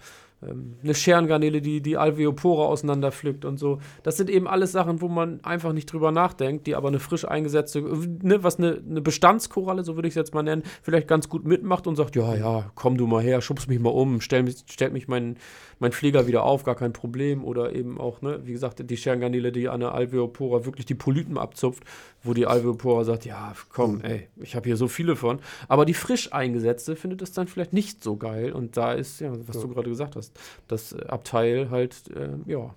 [0.46, 3.78] ähm, eine Scherengarnele, die die Alveopore auseinanderpflückt und so.
[4.02, 7.26] Das sind eben alles Sachen, wo man einfach nicht drüber nachdenkt, die aber eine frisch
[7.26, 11.28] eingesetzte, ne, was eine, eine Bestandskoralle, so würde ich es jetzt mal nennen, vielleicht ganz
[11.28, 14.42] gut mitmacht und sagt, ja, ja, komm du mal her, schubst mich mal um, stell
[14.42, 15.36] mich, stellt mich mein,
[15.82, 17.44] mein Pfleger wieder auf, gar kein Problem.
[17.44, 21.36] Oder eben auch, ne, wie gesagt, die Scherengarnele, die an der Alveopora wirklich die Polypen
[21.36, 21.84] abzupft,
[22.22, 25.40] wo die Alveopora sagt, ja, komm, ey, ich habe hier so viele von.
[25.68, 28.52] Aber die frisch eingesetzte findet es dann vielleicht nicht so geil.
[28.52, 29.62] Und da ist, ja, was ja.
[29.62, 30.31] du gerade gesagt hast,
[30.68, 32.74] das Abteil halt, äh, ja,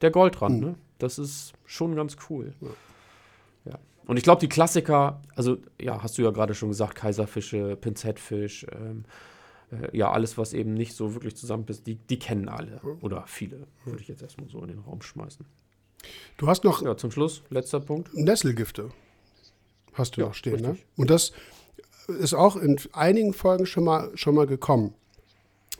[0.00, 0.66] der Goldrand, mhm.
[0.68, 0.74] ne?
[0.98, 2.52] Das ist schon ganz cool.
[2.60, 2.68] Ja.
[3.72, 3.78] ja.
[4.06, 8.66] Und ich glaube, die Klassiker, also ja, hast du ja gerade schon gesagt, Kaiserfische, Pinzettfisch,
[8.72, 9.04] ähm,
[9.72, 12.80] äh, ja, alles, was eben nicht so wirklich zusammenpasst, die, die kennen alle.
[13.00, 15.44] Oder viele, würde ich jetzt erstmal so in den Raum schmeißen.
[16.36, 16.82] Du hast noch.
[16.82, 18.14] Ja, zum Schluss, letzter Punkt.
[18.14, 18.90] Nesselgifte.
[19.92, 20.70] Hast du ja, noch stehen, ne?
[20.70, 20.86] richtig.
[20.86, 20.92] ne?
[20.96, 21.32] Und das
[22.08, 24.94] ist auch in einigen Folgen schon mal, schon mal gekommen.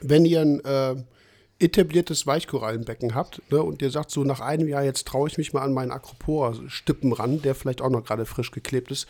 [0.03, 0.97] Wenn ihr ein äh,
[1.59, 5.53] etabliertes Weichkorallenbecken habt ne, und ihr sagt so nach einem Jahr, jetzt traue ich mich
[5.53, 9.07] mal an meinen Acropora-Stippen ran, der vielleicht auch noch gerade frisch geklebt ist,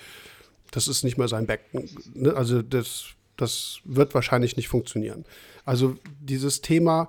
[0.70, 1.88] das ist nicht mehr sein Becken.
[2.14, 2.34] Ne?
[2.34, 5.24] Also das, das wird wahrscheinlich nicht funktionieren.
[5.64, 7.08] Also dieses Thema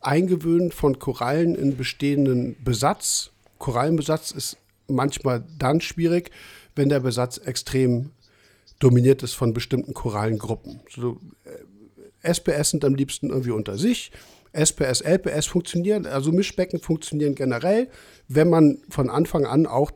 [0.00, 3.30] Eingewöhnen von Korallen in bestehenden Besatz.
[3.58, 4.56] Korallenbesatz ist
[4.88, 6.30] manchmal dann schwierig,
[6.74, 8.10] wenn der Besatz extrem
[8.78, 10.80] dominiert ist von bestimmten Korallengruppen.
[10.94, 11.18] So,
[12.26, 14.12] SPS sind am liebsten irgendwie unter sich.
[14.52, 17.88] SPS, LPS funktionieren, also Mischbecken funktionieren generell,
[18.28, 19.92] wenn man von Anfang an auch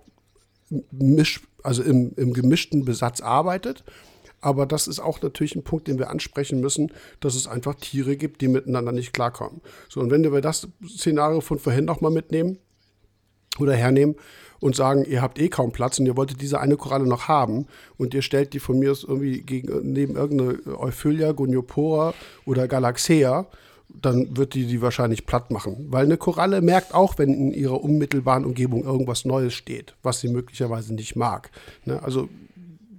[0.91, 3.85] misch, also im, im gemischten Besatz arbeitet.
[4.43, 8.16] Aber das ist auch natürlich ein Punkt, den wir ansprechen müssen, dass es einfach Tiere
[8.16, 9.61] gibt, die miteinander nicht klarkommen.
[9.89, 12.59] So, und wenn wir das Szenario von vorhin nochmal mitnehmen
[13.59, 14.16] oder hernehmen
[14.61, 17.67] und sagen, ihr habt eh kaum Platz und ihr wolltet diese eine Koralle noch haben
[17.97, 23.47] und ihr stellt die von mir aus irgendwie gegen, neben irgendeine Euphylia, Goniopora oder Galaxea,
[23.89, 25.87] dann wird die die wahrscheinlich platt machen.
[25.91, 30.29] Weil eine Koralle merkt auch, wenn in ihrer unmittelbaren Umgebung irgendwas Neues steht, was sie
[30.29, 31.51] möglicherweise nicht mag.
[31.85, 32.03] Ne?
[32.03, 32.29] Also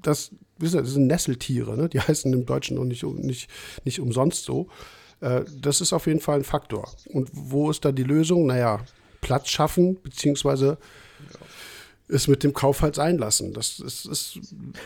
[0.02, 1.90] das das sind Nesseltiere, ne?
[1.90, 3.50] die heißen im Deutschen noch nicht, nicht,
[3.84, 4.68] nicht umsonst so.
[5.20, 6.90] Äh, das ist auf jeden Fall ein Faktor.
[7.14, 8.46] Und wo ist da die Lösung?
[8.46, 8.80] Naja,
[9.22, 10.78] Platz schaffen, beziehungsweise
[12.12, 13.54] es mit dem Kauf halt einlassen.
[13.54, 14.40] Das ist, ist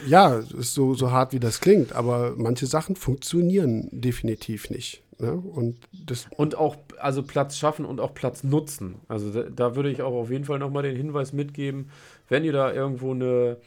[0.08, 5.04] ja, ist so, so hart, wie das klingt, aber manche Sachen funktionieren definitiv nicht.
[5.18, 5.34] Ne?
[5.34, 8.96] Und, das und auch, also Platz schaffen und auch Platz nutzen.
[9.08, 11.90] Also da, da würde ich auch auf jeden Fall nochmal den Hinweis mitgeben,
[12.30, 13.58] wenn ihr da irgendwo eine,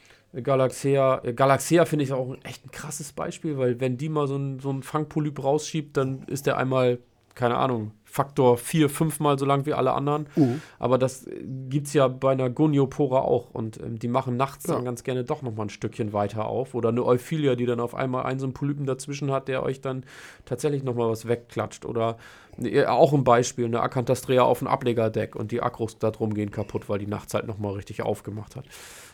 [0.43, 4.59] Galaxia, Galaxia finde ich auch echt ein krasses Beispiel, weil wenn die mal so einen
[4.59, 6.99] so Fangpolyp rausschiebt, dann ist der einmal,
[7.35, 10.27] keine Ahnung, Faktor vier, fünfmal so lang wie alle anderen.
[10.35, 10.55] Uh.
[10.79, 11.27] Aber das
[11.69, 13.51] gibt es ja bei einer Goniopora auch.
[13.51, 14.73] Und ähm, die machen nachts ja.
[14.73, 16.73] dann ganz gerne doch nochmal ein Stückchen weiter auf.
[16.73, 19.79] Oder eine Euphilia, die dann auf einmal einen so einen Polypen dazwischen hat, der euch
[19.81, 20.03] dann
[20.45, 21.85] tatsächlich nochmal was wegklatscht.
[21.85, 22.17] Oder
[22.59, 26.49] äh, auch ein Beispiel, eine Acanthastrea auf dem Ablegerdeck und die Akros da drum gehen
[26.49, 28.65] kaputt, weil die nachts halt nochmal richtig aufgemacht hat.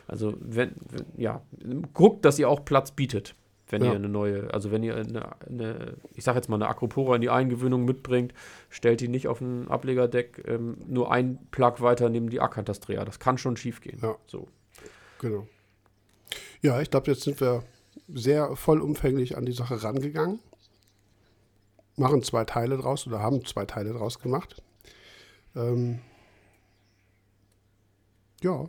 [0.08, 1.42] Also, wenn, wenn, ja,
[1.92, 3.34] guckt, dass ihr auch Platz bietet,
[3.68, 3.90] wenn ja.
[3.90, 7.20] ihr eine neue, also wenn ihr eine, eine ich sag jetzt mal, eine Acropora in
[7.20, 8.32] die Eingewöhnung mitbringt,
[8.70, 13.04] stellt die nicht auf ein Ablegerdeck ähm, nur ein Plug weiter neben die Acanthastrea.
[13.04, 13.98] Das kann schon schief gehen.
[14.02, 14.16] Ja.
[14.26, 14.48] So.
[15.20, 15.46] Genau.
[16.62, 17.62] Ja, ich glaube, jetzt sind wir
[18.08, 20.40] sehr vollumfänglich an die Sache rangegangen.
[21.96, 24.62] Machen zwei Teile draus oder haben zwei Teile draus gemacht.
[25.54, 26.00] Ähm,
[28.42, 28.68] ja,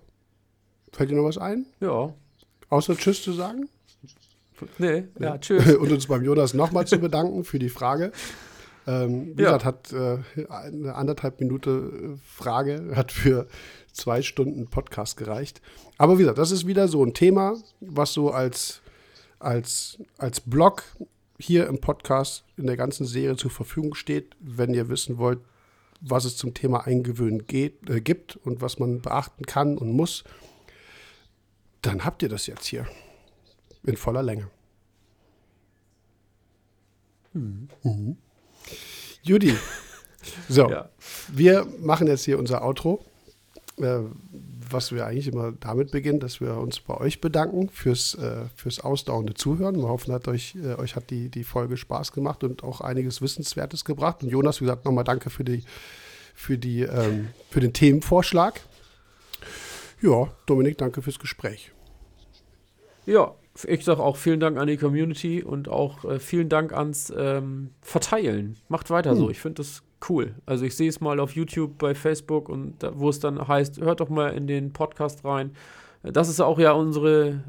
[0.98, 1.68] Fällt dir noch was ein?
[1.80, 2.12] Ja.
[2.70, 3.70] Außer Tschüss zu sagen?
[4.78, 5.76] Nee, ja, ja tschüss.
[5.78, 8.12] Und uns beim Jonas nochmal zu bedanken für die Frage.
[8.86, 9.58] Ähm, wie ja.
[9.58, 13.48] gesagt, hat äh, eine anderthalb Minute äh, Frage, hat für
[13.92, 15.62] zwei Stunden Podcast gereicht.
[15.98, 18.82] Aber wie gesagt, das ist wieder so ein Thema, was so als,
[19.40, 20.84] als, als Blog
[21.38, 25.40] hier im Podcast in der ganzen Serie zur Verfügung steht, wenn ihr wissen wollt,
[26.00, 30.24] was es zum Thema Eingewöhnen geht, äh, gibt und was man beachten kann und muss
[31.82, 32.86] dann habt ihr das jetzt hier.
[33.88, 34.50] In voller Länge.
[37.34, 37.70] Mhm.
[37.84, 38.18] Mhm.
[39.24, 39.56] Judy,
[40.50, 40.90] so, ja.
[41.30, 43.04] wir machen jetzt hier unser Outro,
[43.78, 44.00] äh,
[44.70, 48.82] was wir eigentlich immer damit beginnen, dass wir uns bei euch bedanken fürs, äh, fürs
[48.82, 49.78] ausdauernde Zuhören.
[49.78, 53.22] Wir hoffen, hat euch, äh, euch hat die, die Folge Spaß gemacht und auch einiges
[53.22, 54.24] Wissenswertes gebracht.
[54.24, 55.64] Und Jonas, wie gesagt, nochmal danke für, die,
[56.34, 58.60] für, die, ähm, für den Themenvorschlag.
[60.02, 61.72] Ja, Dominik, danke fürs Gespräch.
[63.06, 63.34] Ja,
[63.66, 67.72] ich sage auch vielen Dank an die Community und auch äh, vielen Dank ans ähm,
[67.82, 68.58] Verteilen.
[68.70, 69.18] Macht weiter hm.
[69.18, 69.30] so.
[69.30, 70.36] Ich finde das cool.
[70.46, 73.82] Also ich sehe es mal auf YouTube, bei Facebook und da, wo es dann heißt,
[73.82, 75.52] hört doch mal in den Podcast rein.
[76.04, 77.44] Das ist auch ja unsere,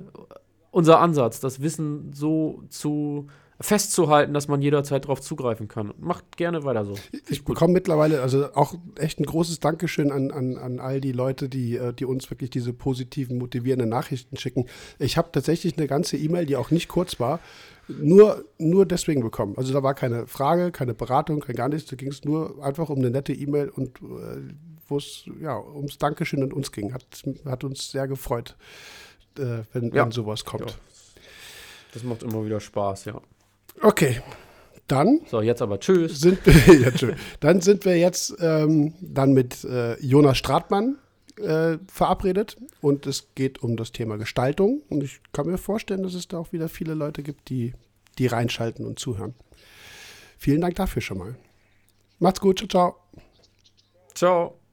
[0.71, 3.27] unser Ansatz, das Wissen so zu
[3.61, 5.93] festzuhalten, dass man jederzeit darauf zugreifen kann.
[5.99, 6.95] Macht gerne weiter so.
[7.29, 11.49] Ich bekomme mittlerweile also auch echt ein großes Dankeschön an, an, an all die Leute,
[11.49, 14.67] die, äh, die uns wirklich diese positiven, motivierenden Nachrichten schicken.
[14.99, 17.41] Ich habe tatsächlich eine ganze E-Mail, die auch nicht kurz war,
[17.89, 19.55] nur, nur deswegen bekommen.
[19.57, 21.91] Also da war keine Frage, keine Beratung, kein gar nichts.
[21.91, 24.55] Da ging es nur einfach um eine nette E-Mail und äh,
[24.87, 26.95] wo es ja ums Dankeschön an uns ging.
[26.95, 27.05] Hat,
[27.45, 28.57] hat uns sehr gefreut,
[29.37, 30.05] äh, wenn, ja.
[30.05, 30.71] wenn sowas kommt.
[30.71, 30.77] Ja.
[31.93, 33.21] Das macht immer wieder Spaß, ja.
[33.83, 34.21] Okay.
[34.87, 35.21] Dann.
[35.31, 36.21] So, jetzt aber tschüss.
[36.21, 37.15] Sind wir, ja, tschüss.
[37.41, 40.97] Dann sind wir jetzt ähm, dann mit äh, Jonas Stratmann
[41.39, 44.83] äh, verabredet und es geht um das Thema Gestaltung.
[44.89, 47.75] Und ich kann mir vorstellen, dass es da auch wieder viele Leute gibt, die,
[48.19, 49.35] die reinschalten und zuhören.
[50.39, 51.37] Vielen Dank dafür schon mal.
[52.19, 52.59] Macht's gut.
[52.59, 52.97] Ciao, ciao.
[54.15, 54.68] Ciao.